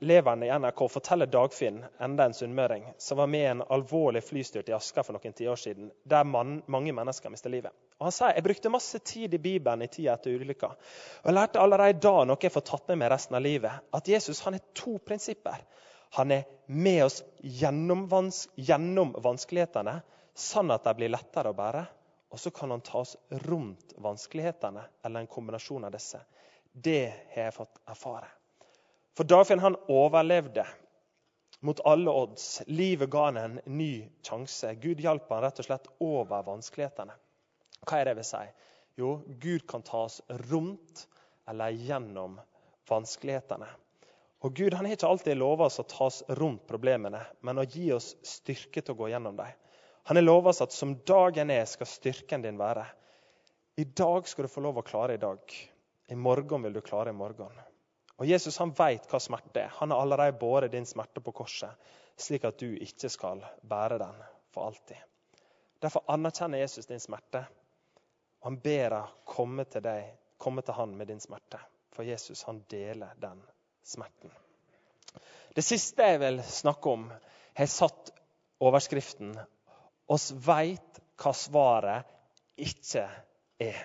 'Overleverne' 0.00 0.46
i 0.46 0.58
NRK 0.58 0.88
forteller 0.88 1.26
Dagfinn, 1.26 1.84
enda 1.98 2.24
en 2.24 2.34
sunnmøring, 2.34 2.84
som 2.98 3.18
var 3.18 3.26
med 3.26 3.40
i 3.40 3.46
en 3.50 3.62
alvorlig 3.62 4.22
flystyrt 4.22 4.68
i 4.68 4.74
Asker 4.76 5.02
for 5.02 5.16
noen 5.16 5.34
tiår 5.34 5.58
siden, 5.58 5.88
der 6.06 6.24
man, 6.24 6.60
mange 6.70 6.92
mennesker 6.94 7.32
mistet 7.34 7.50
livet. 7.50 7.74
Og 7.98 8.06
Han 8.06 8.14
sier 8.14 8.36
jeg 8.36 8.44
brukte 8.46 8.70
masse 8.70 9.00
tid 9.02 9.34
i 9.34 9.40
Bibelen 9.42 9.82
i 9.82 9.90
tida 9.90 10.14
etter 10.14 10.38
ulykka. 10.38 10.70
Og 11.24 11.26
jeg 11.26 11.34
lærte 11.34 11.58
allerede 11.58 11.98
da 12.06 12.14
noe 12.30 12.38
jeg 12.46 12.54
får 12.54 12.66
tatt 12.70 12.92
med 12.92 13.02
meg 13.02 13.10
resten 13.10 13.40
av 13.40 13.42
livet, 13.42 13.90
at 13.90 14.12
Jesus 14.14 14.44
han 14.46 14.54
har 14.54 14.70
to 14.82 14.94
prinsipper. 15.02 15.66
Han 16.20 16.30
er 16.30 16.46
med 16.66 17.04
oss 17.08 17.18
gjennom, 17.42 18.06
vans 18.08 18.44
gjennom 18.54 19.16
vanskelighetene, 19.18 19.98
sånn 20.30 20.70
at 20.70 20.86
de 20.86 20.94
blir 20.94 21.10
lettere 21.10 21.50
å 21.50 21.58
bære. 21.58 21.86
Og 22.30 22.38
så 22.38 22.54
kan 22.54 22.70
han 22.70 22.86
ta 22.86 23.02
oss 23.02 23.16
rundt 23.50 23.98
vanskelighetene, 23.98 24.86
eller 25.02 25.26
en 25.26 25.34
kombinasjon 25.34 25.90
av 25.90 25.98
disse. 25.98 26.22
Det 26.72 27.08
har 27.34 27.48
jeg 27.48 27.58
fått 27.58 27.82
erfare. 27.88 28.37
For 29.18 29.26
Dagfinn 29.26 29.58
han 29.58 29.74
overlevde 29.90 30.62
mot 31.66 31.80
alle 31.80 32.10
odds. 32.10 32.62
Livet 32.66 33.10
ga 33.10 33.24
han 33.24 33.36
en 33.36 33.60
ny 33.64 34.06
sjanse. 34.22 34.74
Gud 34.78 35.00
hjalp 35.02 35.24
han 35.34 35.40
rett 35.42 35.58
og 35.58 35.66
slett 35.66 35.88
over 35.98 36.44
vanskelighetene. 36.46 37.16
Hva 37.82 37.98
er 37.98 38.06
det 38.06 38.12
vil 38.20 38.26
si? 38.28 38.42
Jo, 38.94 39.08
Gud 39.42 39.64
kan 39.66 39.82
ta 39.82 40.04
oss 40.04 40.20
rundt 40.46 41.08
eller 41.50 41.74
gjennom 41.74 42.36
vanskelighetene. 42.86 43.66
Og 44.46 44.54
Gud 44.54 44.76
han 44.78 44.86
har 44.86 44.94
ikke 44.94 45.10
alltid 45.10 45.40
lova 45.40 45.66
oss 45.66 45.80
å 45.82 45.86
ta 45.90 46.06
oss 46.06 46.20
rundt 46.38 46.68
problemene, 46.70 47.24
men 47.42 47.58
å 47.58 47.66
gi 47.66 47.88
oss 47.96 48.12
styrke 48.22 48.84
til 48.84 48.94
å 48.94 49.00
gå 49.00 49.08
gjennom 49.10 49.34
dem. 49.40 49.50
Han 50.12 50.20
har 50.20 50.26
lova 50.28 50.52
oss 50.52 50.62
at 50.62 50.76
som 50.76 50.94
dagen 51.02 51.50
er, 51.50 51.64
skal 51.66 51.90
styrken 51.90 52.46
din 52.46 52.62
være. 52.62 52.86
I 53.82 53.88
dag 53.98 54.30
skal 54.30 54.46
du 54.46 54.52
få 54.54 54.62
lov 54.62 54.78
å 54.78 54.86
klare 54.86 55.18
i 55.18 55.22
dag. 55.26 55.42
I 56.06 56.14
morgen 56.14 56.68
vil 56.68 56.78
du 56.78 56.80
klare 56.86 57.10
i 57.10 57.18
morgen. 57.18 57.58
Og 58.18 58.26
Jesus 58.26 58.58
han 58.58 58.72
vet 58.74 59.06
hva 59.10 59.20
smerte 59.22 59.62
er. 59.62 59.74
Han 59.78 59.92
har 59.94 60.02
allerede 60.02 60.38
båret 60.38 60.72
din 60.72 60.86
smerte 60.86 61.22
på 61.22 61.32
korset, 61.32 61.70
slik 62.18 62.44
at 62.48 62.58
du 62.58 62.72
ikke 62.74 63.10
skal 63.12 63.44
bære 63.62 64.00
den 64.02 64.18
for 64.54 64.66
alltid. 64.66 64.96
Derfor 65.82 66.02
anerkjenner 66.10 66.58
Jesus 66.58 66.86
din 66.86 67.00
smerte. 67.00 67.44
Og 68.40 68.50
han 68.50 68.58
ber 68.62 68.94
deg 68.94 69.14
komme 69.26 69.64
til 69.70 69.84
deg, 69.86 70.10
komme 70.38 70.62
til 70.66 70.74
han 70.74 70.96
med 70.98 71.10
din 71.10 71.22
smerte. 71.22 71.60
For 71.94 72.06
Jesus 72.06 72.42
han 72.46 72.64
deler 72.70 73.14
den 73.22 73.40
smerten. 73.86 74.34
Det 75.54 75.64
siste 75.64 76.06
jeg 76.06 76.20
vil 76.20 76.42
snakke 76.42 76.90
om, 76.90 77.06
har 77.54 77.70
satt 77.70 78.12
overskriften 78.62 79.32
oss 80.08 80.30
veit 80.32 81.00
hva 81.18 81.32
svaret 81.34 82.14
ikke 82.58 83.06
er. 83.62 83.80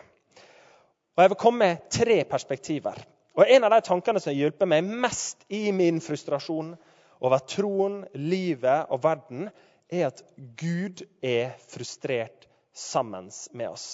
Og 1.13 1.21
Jeg 1.21 1.29
vil 1.29 1.39
komme 1.39 1.65
med 1.67 1.89
tre 1.93 2.23
perspektiver. 2.25 2.97
Og 3.33 3.49
En 3.49 3.63
av 3.65 3.73
de 3.73 3.81
tankene 3.81 4.21
som 4.21 4.35
hjelper 4.35 4.69
meg 4.69 4.85
mest 4.85 5.45
i 5.49 5.71
min 5.73 5.99
frustrasjon 6.03 6.75
over 7.23 7.41
troen, 7.49 8.03
livet 8.13 8.91
og 8.93 9.01
verden, 9.03 9.47
er 9.89 10.09
at 10.11 10.21
Gud 10.59 11.01
er 11.23 11.53
frustrert 11.71 12.47
sammen 12.73 13.29
med 13.53 13.69
oss. 13.71 13.87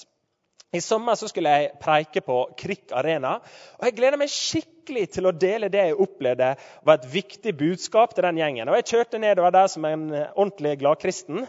I 0.70 0.82
sommer 0.86 1.18
så 1.18 1.28
skulle 1.30 1.50
jeg 1.50 1.72
preike 1.82 2.22
på 2.22 2.36
Krikk 2.60 2.92
Arena. 2.94 3.40
og 3.80 3.88
Jeg 3.88 3.96
gleder 3.98 4.22
meg 4.22 4.30
skikkelig 4.30 5.08
til 5.16 5.26
å 5.26 5.34
dele 5.34 5.72
det 5.72 5.88
jeg 5.88 5.98
opplevde 5.98 6.52
var 6.86 7.00
et 7.00 7.10
viktig 7.10 7.56
budskap 7.58 8.14
til 8.14 8.28
den 8.28 8.38
gjengen. 8.38 8.70
Og 8.70 8.78
Jeg 8.78 8.90
kjørte 8.92 9.22
nedover 9.22 9.56
der 9.56 9.72
som 9.72 9.86
en 9.90 10.06
ordentlig 10.14 10.76
gladkristen. 10.84 11.48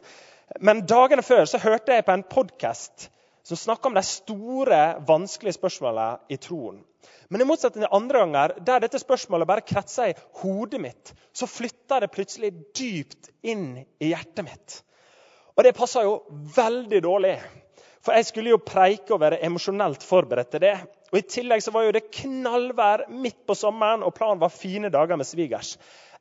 Men 0.60 0.86
dagene 0.88 1.22
før 1.22 1.44
så 1.44 1.60
hørte 1.60 1.98
jeg 1.98 2.06
på 2.06 2.16
en 2.16 2.24
podkast 2.32 3.10
som 3.50 3.58
snakker 3.58 3.90
om 3.90 3.96
de 3.98 4.02
store, 4.06 4.80
vanskelige 5.06 5.56
spørsmålene 5.58 6.30
i 6.30 6.38
troen. 6.38 6.78
Men 7.30 7.42
i 7.42 7.46
motsetning 7.48 7.82
til 7.82 7.96
andre 7.96 8.20
ganger, 8.22 8.52
der 8.66 8.82
dette 8.84 9.00
spørsmålet 9.02 9.48
bare 9.50 9.64
kretser 9.66 10.12
i 10.12 10.18
hodet 10.42 10.78
mitt, 10.82 11.10
så 11.34 11.48
flytter 11.50 12.04
det 12.04 12.12
plutselig 12.14 12.52
dypt 12.78 13.30
inn 13.42 13.72
i 13.80 14.12
hjertet 14.12 14.46
mitt. 14.46 14.76
Og 15.56 15.66
det 15.66 15.74
passer 15.74 16.06
jo 16.06 16.20
veldig 16.54 17.02
dårlig. 17.02 17.34
For 18.06 18.14
jeg 18.16 18.28
skulle 18.30 18.54
jo 18.54 18.62
preike 18.62 19.16
og 19.16 19.20
være 19.24 19.42
emosjonelt 19.44 20.06
forberedt 20.06 20.54
til 20.54 20.62
det. 20.64 20.76
Og 21.10 21.18
I 21.18 21.26
tillegg 21.26 21.64
så 21.64 21.74
var 21.74 21.88
jo 21.88 21.96
det 21.96 22.06
knallvær 22.20 23.08
midt 23.10 23.42
på 23.50 23.58
sommeren, 23.58 24.06
og 24.06 24.14
planen 24.14 24.40
var 24.40 24.54
fine 24.54 24.92
dager 24.94 25.18
med 25.18 25.26
svigers. 25.26 25.74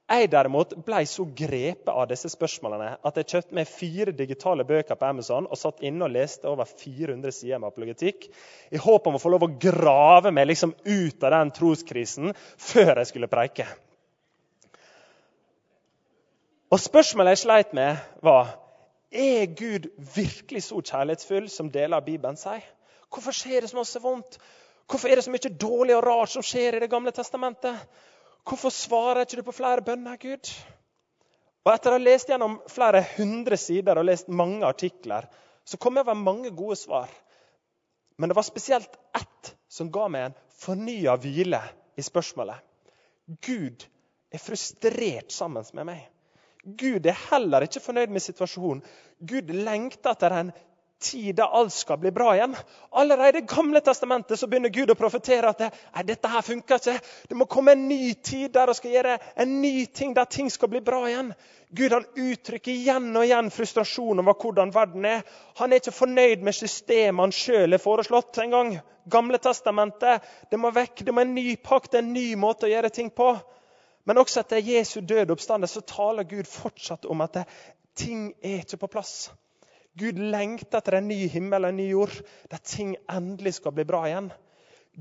Jeg 0.10 0.32
derimot 0.34 0.72
ble 0.88 1.04
så 1.06 1.22
grepet 1.38 1.90
av 1.92 2.08
disse 2.10 2.32
spørsmålene 2.34 2.96
at 3.06 3.18
jeg 3.20 3.28
kjøpte 3.30 3.58
meg 3.58 3.70
fire 3.70 4.14
digitale 4.18 4.66
bøker 4.66 4.98
på 4.98 5.06
Amazon 5.06 5.46
og 5.46 5.60
satt 5.62 5.84
inne 5.86 6.08
og 6.08 6.16
leste 6.16 6.50
over 6.50 6.66
400 6.66 7.36
sider 7.36 7.62
med 7.62 7.70
apologetikk 7.70 8.26
i 8.74 8.82
håp 8.82 9.06
om 9.06 9.20
å 9.20 9.22
få 9.22 9.30
lov 9.36 9.46
å 9.46 9.52
grave 9.62 10.32
meg 10.34 10.50
liksom 10.50 10.74
ut 10.74 11.28
av 11.28 11.36
den 11.36 11.54
troskrisen 11.54 12.34
før 12.58 12.96
jeg 12.96 13.12
skulle 13.12 13.30
preike. 13.30 13.68
Og 16.74 16.82
Spørsmålet 16.82 17.38
jeg 17.38 17.44
sleit 17.44 17.78
med, 17.78 18.02
var 18.26 18.56
er 19.14 19.46
Gud 19.58 19.92
virkelig 20.16 20.68
så 20.68 20.82
kjærlighetsfull 20.82 21.48
som 21.54 21.70
deler 21.74 21.98
av 21.98 22.06
Bibelen 22.10 22.38
sier. 22.38 22.66
Hvorfor 23.14 23.34
skjer 23.34 23.62
det 23.62 23.70
så 23.72 23.78
masse 23.78 24.02
vondt? 24.02 24.42
Hvorfor 24.90 25.10
er 25.10 25.18
det 25.18 25.26
så 25.26 25.34
mye 25.34 25.58
dårlig 25.62 25.96
og 25.98 26.06
rart 26.06 26.34
som 26.34 26.46
skjer 26.46 26.78
i 26.78 26.82
Det 26.82 26.90
gamle 26.90 27.14
testamentet? 27.14 27.78
Hvorfor 28.50 28.74
svarer 28.74 29.24
ikke 29.24 29.38
du 29.38 29.46
på 29.46 29.54
flere 29.54 29.84
bønner, 29.86 30.18
Gud? 30.18 30.50
Og 31.66 31.74
Etter 31.74 31.94
å 31.94 31.98
ha 32.00 32.02
lest 32.02 32.32
gjennom 32.32 32.58
flere 32.72 33.04
hundre 33.14 33.60
sider 33.62 34.00
og 34.00 34.08
lest 34.08 34.32
mange 34.34 34.66
artikler, 34.66 35.28
så 35.68 35.78
kom 35.78 36.00
jeg 36.00 36.08
over 36.08 36.18
mange 36.18 36.50
gode 36.58 36.80
svar. 36.80 37.12
Men 38.18 38.32
det 38.32 38.38
var 38.40 38.48
spesielt 38.48 38.96
ett 39.16 39.52
som 39.70 39.92
ga 39.94 40.08
meg 40.10 40.30
en 40.30 40.40
fornya 40.64 41.14
hvile 41.22 41.62
i 42.00 42.04
spørsmålet. 42.04 42.58
Gud 43.46 43.86
er 44.34 44.42
frustrert 44.42 45.30
sammen 45.32 45.68
med 45.78 45.92
meg. 45.92 46.02
Gud 46.64 47.06
er 47.08 47.22
heller 47.30 47.64
ikke 47.64 47.84
fornøyd 47.84 48.12
med 48.12 48.24
situasjonen. 48.24 48.82
Gud 49.20 49.54
lengter 49.54 50.16
etter 50.16 50.36
en 50.36 50.52
tid 51.00 51.36
da 51.36 51.48
alt 51.48 51.74
skal 51.74 51.98
bli 51.98 52.12
bra 52.12 52.34
igjen. 52.36 52.56
Allerede 52.92 53.38
i 53.38 53.48
Gamle 53.48 53.82
testamentet 53.82 54.40
så 54.40 54.48
begynner 54.48 54.70
Gud 54.70 54.92
å 54.92 54.98
profetere 55.00 55.50
at 55.50 55.62
det, 55.62 55.70
nei, 55.96 56.04
dette 56.08 56.32
her 56.32 56.44
funker 56.44 56.82
ikke. 56.82 56.96
Det 57.30 57.38
må 57.40 57.48
komme 57.50 57.76
en 57.76 57.88
ny 57.88 58.14
tid 58.14 58.52
der 58.56 58.68
det 58.68 58.76
skal 58.80 58.94
gjøre 58.98 59.16
en 59.40 59.56
ny 59.62 59.86
ting, 59.86 60.14
der 60.18 60.28
ting 60.30 60.52
skal 60.52 60.72
bli 60.74 60.82
bra 60.84 61.02
igjen. 61.08 61.32
Gud 61.70 61.96
han 61.96 62.08
uttrykker 62.18 62.74
igjen 62.74 63.12
og 63.14 63.28
igjen 63.28 63.52
frustrasjon 63.54 64.24
over 64.24 64.38
hvordan 64.42 64.74
verden 64.76 65.08
er. 65.08 65.24
Han 65.62 65.72
er 65.72 65.82
ikke 65.82 65.96
fornøyd 65.96 66.44
med 66.46 66.58
systemet 66.58 67.24
han 67.24 67.36
sjøl 67.36 67.78
har 67.78 67.84
foreslått 67.84 68.42
en 68.44 68.56
gang. 68.58 68.74
Gamle 69.10 69.40
testamentet, 69.42 70.26
det 70.52 70.60
må 70.60 70.74
vekk. 70.76 71.06
Det 71.06 71.16
må 71.16 71.24
en 71.24 71.36
ny 71.38 71.56
pakt, 71.64 71.96
en 71.96 72.14
ny 72.14 72.34
måte 72.38 72.68
å 72.68 72.74
gjøre 72.74 72.92
ting 72.94 73.14
på. 73.14 73.34
Men 74.10 74.20
også 74.20 74.42
etter 74.42 74.64
Jesu 74.66 75.00
døde 75.02 75.36
oppstandelse 75.36 75.80
så 75.80 75.86
taler 75.86 76.28
Gud 76.28 76.48
fortsatt 76.50 77.06
om 77.06 77.22
at 77.22 77.40
det, 77.40 77.46
ting 78.00 78.32
er 78.42 78.64
ikke 78.64 78.84
på 78.86 78.96
plass. 78.96 79.30
Gud 79.98 80.20
lengter 80.20 80.78
etter 80.78 81.00
en 81.00 81.08
ny 81.10 81.26
himmel 81.32 81.66
og 81.66 81.74
en 81.74 81.80
ny 81.80 81.88
jord, 81.90 82.14
der 82.52 82.62
ting 82.64 82.94
endelig 83.10 83.56
skal 83.58 83.74
bli 83.76 83.88
bra 83.90 84.04
igjen. 84.08 84.30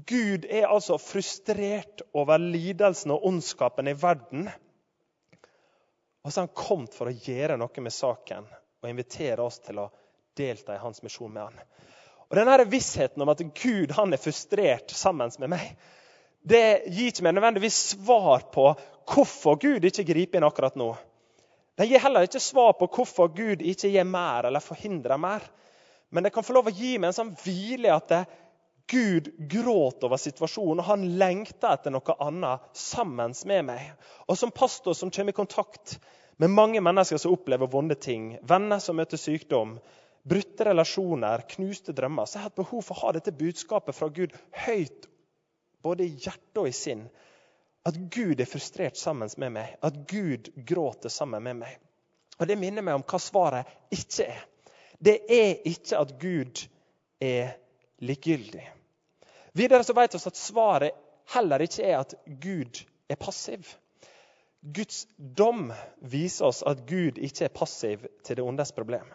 Gud 0.09 0.47
er 0.49 0.69
altså 0.69 0.99
frustrert 1.01 2.03
over 2.17 2.39
lidelsen 2.39 3.13
og 3.15 3.27
ondskapen 3.29 3.91
i 3.91 3.97
verden. 3.99 4.49
Og 6.23 6.33
så 6.33 6.41
har 6.41 6.49
han 6.49 6.57
kommet 6.57 6.97
for 6.97 7.11
å 7.11 7.15
gjøre 7.15 7.59
noe 7.61 7.85
med 7.85 7.95
saken 7.95 8.47
og 8.83 8.91
invitere 8.91 9.43
oss 9.43 9.61
til 9.65 9.81
å 9.83 9.91
delta 10.39 10.77
i 10.77 10.83
hans 10.83 11.03
misjon 11.03 11.33
med 11.33 11.49
han. 11.49 11.63
Og 12.29 12.37
denne 12.37 12.69
Vissheten 12.69 13.23
om 13.25 13.33
at 13.33 13.41
Gud 13.57 13.95
han 13.97 14.13
er 14.13 14.21
frustrert 14.21 14.93
sammen 14.95 15.33
med 15.41 15.55
meg, 15.55 15.71
det 16.49 16.85
gir 16.87 17.11
ikke 17.11 17.25
meg 17.27 17.35
nødvendigvis 17.37 17.79
svar 17.95 18.45
på 18.53 18.71
hvorfor 19.09 19.59
Gud 19.61 19.85
ikke 19.89 20.07
griper 20.07 20.39
inn 20.39 20.47
akkurat 20.47 20.77
nå. 20.79 20.93
Den 21.79 21.87
gir 21.87 22.03
heller 22.03 22.27
ikke 22.27 22.43
svar 22.43 22.75
på 22.79 22.89
hvorfor 22.91 23.31
Gud 23.31 23.63
ikke 23.63 23.91
gir 23.93 24.07
mer 24.09 24.49
eller 24.49 24.65
forhindrer 24.65 25.21
mer. 25.23 25.45
Men 26.11 26.25
det 26.25 26.33
kan 26.35 26.45
få 26.45 26.57
lov 26.57 26.71
å 26.71 26.75
gi 26.75 26.97
meg 26.99 27.13
en 27.13 27.19
sånn 27.21 27.35
hvile 27.45 27.91
i 27.91 27.95
at 27.95 28.15
Gud 28.89 29.29
gråter 29.53 30.09
over 30.09 30.21
situasjonen, 30.21 30.81
og 30.81 30.89
han 30.89 31.05
lengter 31.21 31.75
etter 31.75 31.93
noe 31.93 32.15
annet 32.25 32.65
sammen 32.79 33.35
med 33.51 33.67
meg. 33.69 33.91
Og 34.27 34.39
Som 34.41 34.51
pastor 34.51 34.97
som 34.97 35.13
kommer 35.13 35.37
i 35.37 35.37
kontakt 35.37 35.99
med 36.41 36.55
mange 36.55 36.81
mennesker 36.81 37.21
som 37.21 37.35
opplever 37.35 37.69
vonde 37.69 37.99
ting, 38.01 38.39
venner 38.43 38.81
som 38.81 38.97
møter 38.97 39.21
sykdom, 39.21 39.77
brutte 40.29 40.65
relasjoner, 40.65 41.45
knuste 41.53 41.93
drømmer, 41.93 42.27
så 42.27 42.39
jeg 42.39 42.43
har 42.43 42.49
jeg 42.49 42.55
hatt 42.55 42.63
behov 42.63 42.83
for 42.87 42.97
å 42.97 43.07
ha 43.07 43.13
dette 43.17 43.37
budskapet 43.37 43.97
fra 43.97 44.09
Gud 44.09 44.35
høyt 44.67 45.09
både 45.85 46.07
i 46.07 46.15
hjerte 46.15 46.63
og 46.63 46.69
i 46.71 46.75
sinn. 46.75 47.07
At 47.87 47.97
Gud 48.15 48.41
er 48.41 48.49
frustrert 48.49 48.97
sammen 48.97 49.31
med 49.37 49.53
meg, 49.55 49.77
at 49.83 50.01
Gud 50.11 50.51
gråter 50.67 51.13
sammen 51.13 51.43
med 51.43 51.61
meg. 51.63 51.79
Og 52.39 52.47
Det 52.47 52.59
minner 52.59 52.85
meg 52.85 52.99
om 52.99 53.05
hva 53.07 53.21
svaret 53.23 53.95
ikke 53.95 54.27
er. 54.27 54.43
Det 54.99 55.17
er 55.31 55.63
ikke 55.69 55.99
at 55.99 56.15
Gud 56.21 56.65
er 57.23 57.55
likegyldig. 58.03 58.65
Videre 59.59 59.85
så 59.87 59.95
vet 59.95 60.15
vi 60.15 60.21
at 60.27 60.39
svaret 60.39 61.05
heller 61.35 61.63
ikke 61.63 61.87
er 61.87 62.01
at 62.01 62.15
Gud 62.27 62.83
er 63.09 63.19
passiv. 63.19 63.67
Guds 64.61 65.07
dom 65.17 65.73
viser 66.03 66.51
oss 66.51 66.65
at 66.67 66.83
Gud 66.89 67.19
ikke 67.19 67.47
er 67.47 67.55
passiv 67.55 68.07
til 68.27 68.39
det 68.39 68.45
ondes 68.45 68.73
problem. 68.75 69.07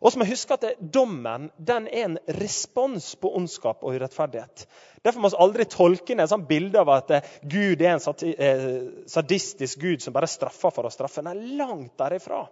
Og 0.00 0.12
så 0.12 0.18
må 0.18 0.26
vi 0.26 0.32
huske 0.32 0.54
at 0.54 0.64
Dommen 0.94 1.48
den 1.58 1.88
er 1.90 2.06
en 2.06 2.18
respons 2.38 3.10
på 3.20 3.30
ondskap 3.36 3.82
og 3.82 3.98
urettferdighet. 3.98 4.64
Derfor 5.04 5.22
må 5.22 5.30
vi 5.32 5.40
aldri 5.44 5.66
tolke 5.70 6.14
inn 6.14 6.22
et 6.22 6.30
sånt 6.30 6.48
bilde 6.48 6.80
av 6.80 6.92
at 6.94 7.12
eh, 7.14 7.32
Gud 7.42 7.82
er 7.82 7.96
en 7.96 8.30
eh, 8.30 8.78
sadistisk 9.10 9.82
Gud 9.82 10.04
som 10.04 10.16
bare 10.16 10.30
straffer 10.30 10.74
for 10.74 10.88
å 10.88 10.92
straffe. 10.92 11.24
Nei, 11.26 11.36
langt 11.58 11.96
derifra. 12.00 12.44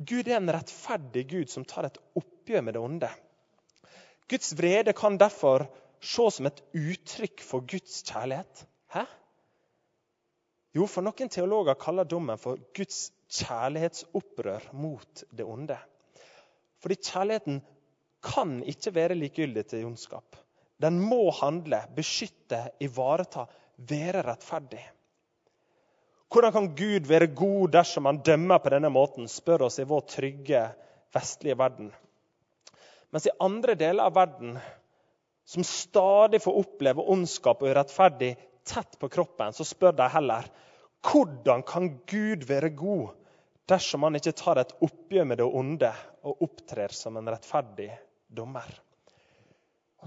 Gud 0.00 0.28
er 0.28 0.38
en 0.38 0.52
rettferdig 0.52 1.26
Gud 1.28 1.52
som 1.52 1.66
tar 1.68 1.90
et 1.90 2.00
oppgjør 2.16 2.64
med 2.64 2.76
det 2.76 2.82
onde. 2.84 3.12
Guds 4.30 4.54
vrede 4.56 4.94
kan 4.96 5.18
derfor 5.20 5.66
ses 6.00 6.38
som 6.38 6.48
et 6.48 6.62
uttrykk 6.72 7.42
for 7.44 7.66
Guds 7.68 8.00
kjærlighet. 8.08 8.64
Hæ? 8.94 9.04
Jo, 10.78 10.86
for 10.86 11.04
noen 11.04 11.28
teologer 11.32 11.76
kaller 11.80 12.08
dommen 12.08 12.38
for 12.40 12.60
Guds 12.76 13.10
kjærlighetsopprør 13.40 14.70
mot 14.78 15.24
det 15.34 15.44
onde. 15.44 15.76
Fordi 16.80 16.96
kjærligheten 16.96 17.60
kan 18.24 18.60
ikke 18.68 18.94
være 18.94 19.18
likegyldig 19.18 19.66
til 19.68 19.86
ondskap. 19.88 20.36
Den 20.80 21.00
må 21.00 21.28
handle, 21.36 21.82
beskytte, 21.96 22.62
ivareta, 22.80 23.44
være 23.76 24.24
rettferdig. 24.24 24.82
Hvordan 26.30 26.52
kan 26.54 26.68
Gud 26.78 27.08
være 27.10 27.32
god 27.34 27.72
dersom 27.74 28.06
han 28.06 28.20
dømmer 28.24 28.60
på 28.62 28.70
denne 28.72 28.90
måten, 28.92 29.28
spør 29.28 29.66
oss 29.66 29.80
i 29.82 29.88
vår 29.88 30.04
trygge 30.08 30.62
vestlige 31.14 31.58
verden. 31.58 31.90
Mens 33.10 33.26
i 33.26 33.34
andre 33.42 33.74
deler 33.74 34.06
av 34.06 34.14
verden, 34.14 34.54
som 35.44 35.66
stadig 35.66 36.38
får 36.44 36.60
oppleve 36.62 37.02
ondskap 37.10 37.64
og 37.64 37.72
urettferdig 37.72 38.36
tett 38.68 38.94
på 39.00 39.10
kroppen, 39.10 39.52
så 39.56 39.66
spør 39.66 39.96
de 39.98 40.06
heller 40.12 40.46
hvordan 41.02 41.64
kan 41.66 41.88
Gud 42.06 42.44
være 42.46 42.70
god 42.76 43.16
dersom 43.70 44.02
han 44.06 44.18
ikke 44.18 44.34
tar 44.36 44.60
et 44.60 44.76
oppgjør 44.82 45.26
med 45.30 45.40
det 45.40 45.46
onde 45.46 45.90
og 46.26 46.44
opptrer 46.46 46.92
som 46.94 47.16
en 47.16 47.30
rettferdig 47.30 47.90
dommer. 48.26 48.68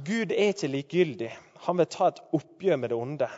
Gud 0.04 0.32
er 0.32 0.52
ikke 0.52 0.71
likegyldig. 0.73 1.32
Han 1.67 1.80
vil 1.80 1.89
ta 1.91 2.10
et 2.10 2.21
oppgjør 2.34 2.80
med 2.82 2.91
det 2.91 2.97
onde. 2.97 3.30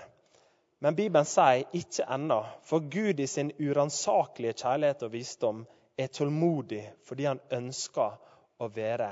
Men 0.84 0.96
Bibelen 0.96 1.28
sier 1.28 1.64
ikke 1.78 2.06
ennå, 2.12 2.42
for 2.68 2.84
Gud 2.92 3.20
i 3.20 3.28
sin 3.28 3.52
uransakelige 3.60 4.58
kjærlighet 4.62 5.06
og 5.08 5.14
visdom 5.14 5.64
er 5.98 6.12
tålmodig 6.12 6.84
fordi 7.08 7.28
han 7.30 7.42
ønsker 7.56 8.18
å 8.62 8.70
være 8.72 9.10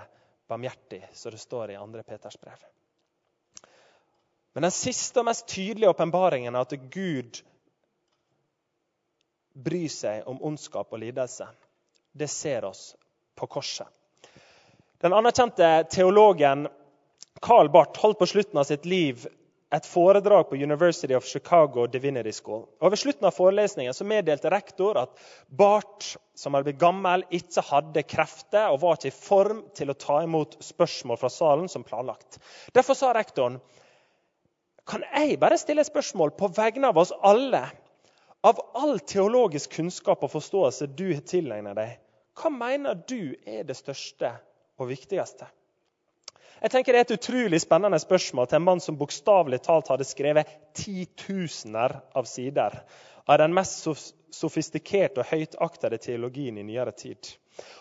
barmhjertig, 0.50 1.02
som 1.16 1.34
det 1.34 1.42
står 1.42 1.74
i 1.74 1.80
2. 1.80 2.04
Peters 2.08 2.38
brev. 2.40 2.66
Men 4.54 4.68
den 4.68 4.76
siste 4.76 5.22
og 5.22 5.28
mest 5.32 5.48
tydelige 5.50 5.90
åpenbaringen 5.90 6.56
er 6.56 6.68
at 6.68 6.76
Gud 6.94 7.42
bryr 9.54 9.90
seg 9.90 10.28
om 10.30 10.42
ondskap 10.44 10.94
og 10.94 11.02
lidelse. 11.02 11.48
Det 12.14 12.28
ser 12.30 12.66
oss 12.66 12.94
på 13.36 13.48
korset. 13.48 13.88
Den 15.04 15.14
anerkjente 15.14 15.70
teologen 15.92 16.68
Carl 17.44 17.70
Barth 17.70 18.00
holdt 18.00 18.20
på 18.22 18.30
slutten 18.30 18.60
av 18.62 18.70
sitt 18.70 18.86
liv 18.86 19.26
et 19.74 19.88
foredrag 19.90 20.50
på 20.50 20.56
University 20.56 21.16
of 21.18 21.26
Chicago 21.26 21.88
Divinity 21.88 22.32
School. 22.32 22.68
Og 22.80 22.92
Ved 22.94 23.00
slutten 23.02 23.26
av 23.26 23.34
forelesningen 23.34 23.96
så 23.98 24.06
meddelte 24.06 24.52
rektor 24.54 25.00
at 25.02 25.18
Barth, 25.50 26.14
som 26.38 26.54
hadde 26.54 26.70
blitt 26.70 26.82
gammel, 26.82 27.26
ikke 27.34 27.64
hadde 27.72 28.04
krefter 28.06 28.70
og 28.70 28.84
var 28.84 29.00
ikke 29.00 29.10
i 29.10 29.16
form 29.18 29.64
til 29.74 29.90
å 29.90 29.98
ta 29.98 30.20
imot 30.24 30.60
spørsmål 30.62 31.18
fra 31.18 31.32
salen 31.34 31.72
som 31.74 31.86
planlagt. 31.88 32.38
Derfor 32.78 32.98
sa 32.98 33.16
rektoren 33.18 33.58
kan 34.86 35.06
jeg 35.10 35.40
bare 35.42 35.58
stille 35.58 35.86
spørsmål 35.88 36.36
på 36.38 36.52
vegne 36.54 36.92
av 36.92 37.00
oss 37.02 37.14
alle. 37.24 37.64
Av 38.44 38.60
all 38.76 39.00
teologisk 39.00 39.78
kunnskap 39.78 40.24
og 40.26 40.32
forståelse 40.34 40.90
du 40.92 41.06
har 41.14 41.24
tilegnet 41.28 41.78
deg, 41.80 41.94
hva 42.36 42.50
mener 42.52 42.98
du 43.08 43.36
er 43.48 43.64
det 43.64 43.78
største 43.78 44.34
og 44.82 44.90
viktigste? 44.90 45.48
Jeg 46.64 46.72
tenker 46.72 46.94
Det 46.94 47.00
er 47.00 47.08
et 47.08 47.18
utrolig 47.18 47.60
spennende 47.64 48.00
spørsmål 48.00 48.48
til 48.48 48.60
en 48.60 48.66
mann 48.68 48.84
som 48.84 48.98
bokstavelig 49.00 49.62
talt 49.64 49.90
hadde 49.92 50.08
skrevet 50.08 50.52
titusener 50.76 51.98
av 52.16 52.28
sider 52.28 52.78
av 53.26 53.40
den 53.40 53.54
mest 53.56 53.88
sofistikerte 54.34 55.24
og 55.24 55.30
høytaktede 55.30 56.00
teologien 56.02 56.58
i 56.60 56.66
nyere 56.68 56.92
tid. 56.92 57.30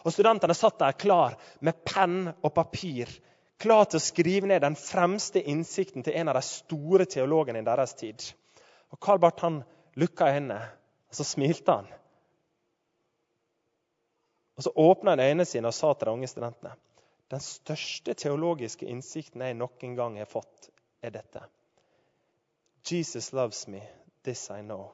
Og 0.05 0.15
Studentene 0.15 0.55
satt 0.55 0.79
der 0.79 0.99
klar 0.99 1.37
med 1.61 1.83
penn 1.87 2.29
og 2.43 2.53
papir, 2.55 3.11
klar 3.59 3.87
til 3.87 3.99
å 3.99 4.05
skrive 4.05 4.51
ned 4.51 4.63
den 4.63 4.77
fremste 4.79 5.43
innsikten 5.43 6.05
til 6.07 6.19
en 6.19 6.31
av 6.31 6.39
de 6.39 6.45
store 6.47 7.07
teologene 7.07 7.63
i 7.63 7.67
deres 7.67 7.95
tid. 7.99 8.23
Og 8.93 9.01
Karl 9.03 9.23
Barth 9.23 9.43
han 9.43 9.63
lukka 9.95 10.31
øynene, 10.35 10.61
og 11.09 11.15
så 11.15 11.25
smilte 11.25 11.73
han. 11.73 11.87
Og 14.57 14.63
Så 14.63 14.73
åpna 14.77 15.11
han 15.11 15.21
øynene 15.21 15.45
sine 15.45 15.69
og 15.69 15.75
sa 15.75 15.93
til 15.95 16.07
de 16.07 16.13
unge 16.13 16.27
studentene 16.27 16.75
den 17.33 17.41
største 17.41 18.13
teologiske 18.15 18.87
innsikten 18.87 19.41
jeg 19.41 19.57
noen 19.57 19.95
gang 19.97 20.19
har 20.21 20.29
fått, 20.29 20.69
er 21.01 21.15
dette. 21.15 21.41
Jesus 22.91 23.33
loves 23.33 23.65
me, 23.69 23.81
this 24.23 24.51
I 24.51 24.61
know, 24.61 24.91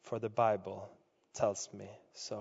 for 0.00 0.18
the 0.18 0.30
Bible 0.30 0.88
tells 1.34 1.68
me 1.72 1.90
so. 2.14 2.40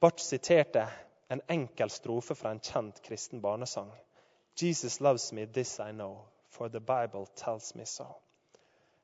Barth 0.00 0.24
siterte 0.24 0.86
en 1.28 1.42
enkel 1.48 1.90
strofe 1.90 2.34
fra 2.34 2.50
en 2.50 2.64
kjent 2.64 3.02
kristen 3.04 3.42
barnesang. 3.42 3.92
Jesus 4.56 5.00
loves 5.00 5.32
me, 5.32 5.46
this 5.46 5.78
I 5.80 5.92
know, 5.92 6.24
for 6.48 6.68
the 6.68 6.80
Bible 6.80 7.26
tells 7.36 7.74
me 7.74 7.84
so. 7.84 8.06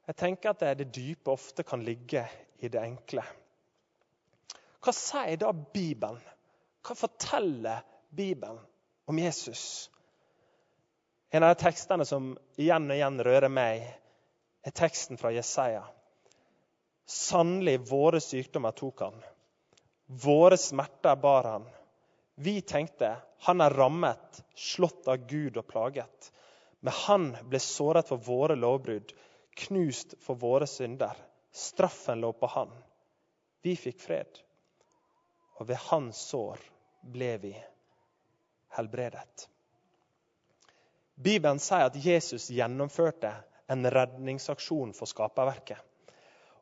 Jeg 0.09 0.17
tenker 0.17 0.55
at 0.55 0.65
det, 0.65 0.89
dype 0.97 1.31
ofte 1.35 1.65
kan 1.69 1.83
ligge 1.85 2.25
i 2.65 2.71
det 2.73 2.81
enkle. 2.81 3.25
Hva 4.81 4.95
sier 4.97 5.37
da 5.37 5.53
Bibelen? 5.53 6.21
Hva 6.81 6.97
forteller 6.97 7.85
Bibelen 8.09 8.61
om 9.05 9.19
Jesus? 9.21 9.91
En 11.29 11.45
av 11.45 11.53
de 11.53 11.61
tekstene 11.61 12.07
som 12.09 12.31
igjen 12.57 12.89
og 12.89 12.97
igjen 12.97 13.21
rører 13.27 13.53
meg, 13.53 13.85
er 14.65 14.75
teksten 14.75 15.21
fra 15.21 15.33
Jesaja. 15.35 15.83
Sannelig, 17.09 17.77
våre 17.91 18.21
sykdommer 18.25 18.73
tok 18.77 19.05
han. 19.05 19.21
Våre 20.09 20.57
smerter 20.57 21.21
bar 21.21 21.53
han. 21.53 21.69
Vi 22.41 22.61
tenkte 22.65 23.13
han 23.45 23.61
er 23.61 23.77
rammet, 23.77 24.41
slått 24.57 25.09
av 25.09 25.29
Gud 25.29 25.61
og 25.61 25.69
plaget. 25.69 26.33
Men 26.81 26.97
han 27.05 27.31
ble 27.51 27.61
såret 27.61 28.09
for 28.09 28.25
våre 28.25 28.57
lovbrudd, 28.57 29.13
knust 29.59 30.15
for 30.23 30.39
våre 30.39 30.67
synder. 30.67 31.17
Straffen 31.53 32.21
lå 32.21 32.33
på 32.33 32.47
han. 32.55 32.73
Vi 33.63 33.75
fikk 33.77 34.01
fred. 34.01 34.41
Og 35.59 35.69
ved 35.69 35.81
hans 35.89 36.21
sår 36.31 36.63
ble 37.03 37.33
vi 37.43 37.53
helbredet. 38.77 39.49
Bibelen 41.19 41.59
sier 41.59 41.89
at 41.89 41.99
Jesus 41.99 42.47
gjennomførte 42.55 43.33
en 43.69 43.89
redningsaksjon 43.91 44.95
for 44.95 45.11
skaperverket. 45.11 45.81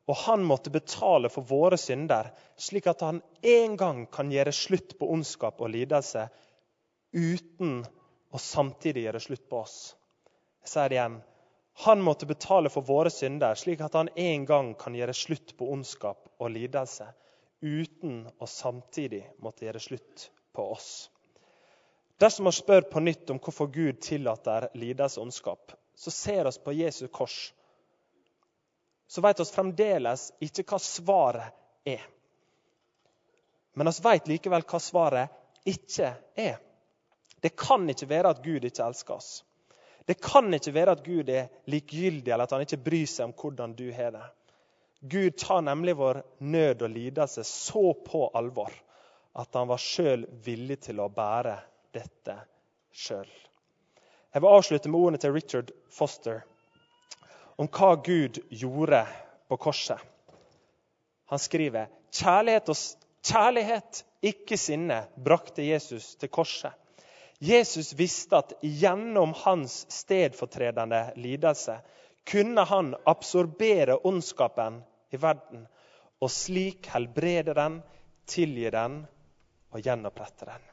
Og 0.07 0.15
han 0.23 0.43
måtte 0.47 0.71
betale 0.71 1.29
for 1.29 1.45
våre 1.45 1.77
synder, 1.77 2.31
slik 2.55 2.87
at 2.87 3.03
han 3.03 3.19
en 3.43 3.75
gang 3.77 4.05
kan 4.11 4.31
gjøre 4.31 4.55
slutt 4.55 4.95
på 4.99 5.09
ondskap 5.13 5.59
og 5.61 5.73
lidelse 5.75 6.29
uten 7.11 7.81
å 8.31 8.39
samtidig 8.41 9.05
gjøre 9.05 9.23
slutt 9.23 9.45
på 9.51 9.59
oss. 9.61 9.77
Jeg 10.63 10.71
sier 10.73 10.91
det 10.91 10.97
igjen. 10.97 11.19
Han 11.79 12.01
måtte 12.01 12.25
betale 12.25 12.69
for 12.73 12.81
våre 12.81 13.09
synder, 13.13 13.55
slik 13.55 13.81
at 13.85 13.93
han 13.93 14.09
en 14.15 14.45
gang 14.45 14.73
kan 14.79 14.95
gjøre 14.97 15.13
slutt 15.13 15.53
på 15.57 15.67
ondskap 15.71 16.25
og 16.41 16.49
lidelse 16.49 17.05
uten 17.61 18.23
å 18.41 18.47
samtidig 18.49 19.21
måtte 19.45 19.65
gjøre 19.67 19.81
slutt 19.81 20.25
på 20.57 20.65
oss. 20.73 20.89
Dersom 22.17 22.49
vi 22.49 22.55
spør 22.57 22.87
på 22.89 23.01
nytt 23.05 23.29
om 23.29 23.37
hvorfor 23.37 23.69
Gud 23.69 24.01
tillater 24.01 24.69
lidelse 24.73 25.19
og 25.19 25.27
ondskap, 25.27 25.71
så 25.95 26.11
ser 26.11 26.49
oss 26.49 26.57
på 26.57 26.73
Jesu 26.73 27.07
kors. 27.13 27.53
Så 29.07 29.21
vet 29.21 29.39
vi 29.39 29.45
fremdeles 29.45 30.31
ikke 30.43 30.65
hva 30.71 30.79
svaret 30.81 31.53
er. 31.85 32.01
Men 33.77 33.91
vi 33.93 34.05
vet 34.09 34.31
likevel 34.33 34.65
hva 34.65 34.79
svaret 34.81 35.69
ikke 35.69 36.09
er. 36.33 36.57
Det 37.37 37.53
kan 37.53 37.85
ikke 37.89 38.09
være 38.09 38.33
at 38.33 38.41
Gud 38.41 38.65
ikke 38.65 38.89
elsker 38.89 39.21
oss. 39.21 39.43
Det 40.07 40.15
kan 40.23 40.53
ikke 40.55 40.73
være 40.73 40.93
at 40.95 41.03
Gud 41.03 41.29
er 41.29 41.49
likegyldig 41.67 42.31
eller 42.31 42.47
at 42.47 42.53
han 42.55 42.63
ikke 42.63 42.79
bryr 42.85 43.07
seg 43.11 43.27
om 43.27 43.33
hvordan 43.35 43.73
du 43.75 43.89
har 43.91 44.13
det. 44.15 44.25
Gud 45.01 45.35
tar 45.37 45.61
nemlig 45.61 45.97
vår 45.99 46.21
nød 46.39 46.85
og 46.87 46.93
lidelse 46.93 47.43
så 47.45 47.91
på 48.05 48.29
alvor 48.35 48.71
at 49.37 49.53
han 49.53 49.67
var 49.69 49.81
sjøl 49.81 50.23
villig 50.45 50.79
til 50.87 51.03
å 51.03 51.09
bære 51.13 51.57
dette 51.93 52.37
sjøl. 52.89 53.27
Jeg 54.33 54.43
vil 54.43 54.55
avslutte 54.55 54.89
med 54.89 54.99
ordene 54.99 55.21
til 55.21 55.35
Richard 55.35 55.73
Foster 55.93 56.41
om 57.57 57.69
hva 57.73 57.93
Gud 58.05 58.39
gjorde 58.49 59.03
på 59.49 59.57
korset. 59.61 59.99
Han 61.27 61.41
skriver 61.41 61.91
kjærlighet, 62.13 62.69
og, 62.71 63.07
kjærlighet 63.25 64.03
ikke 64.25 64.57
sinne, 64.59 65.03
brakte 65.23 65.65
Jesus 65.65 66.15
til 66.15 66.31
korset. 66.31 66.71
Jesus 67.39 67.93
visste 67.93 68.37
at 68.37 68.53
gjennom 68.61 69.33
hans 69.33 69.85
stedfortredende 69.91 71.13
lidelse 71.15 71.79
kunne 72.25 72.61
han 72.61 72.95
absorbere 73.05 73.97
ondskapen 73.97 74.81
i 75.09 75.17
verden 75.17 75.67
og 76.19 76.31
slik 76.31 76.89
helbrede 76.93 77.53
den, 77.53 77.77
tilgi 78.25 78.71
den 78.73 79.03
og 79.69 79.79
gjenopprette 79.85 80.49
den. 80.49 80.65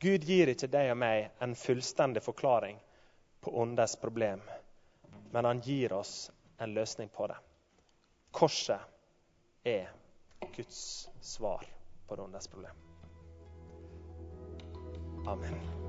Gud 0.00 0.24
gir 0.28 0.52
ikke 0.52 0.70
deg 0.70 0.92
og 0.92 0.98
meg 1.00 1.42
en 1.42 1.56
fullstendig 1.58 2.22
forklaring 2.22 2.78
på 3.42 3.52
ondes 3.62 3.96
problem, 3.98 4.42
men 5.32 5.48
han 5.48 5.62
gir 5.64 5.92
oss 5.96 6.30
en 6.62 6.74
løsning 6.76 7.08
på 7.08 7.26
det. 7.26 7.38
Korset 8.30 8.80
er 9.64 9.88
Guds 10.54 11.08
svar 11.20 11.64
på 12.06 12.16
det 12.16 12.22
ondes 12.28 12.48
problem. 12.52 12.95
Amen. 15.26 15.85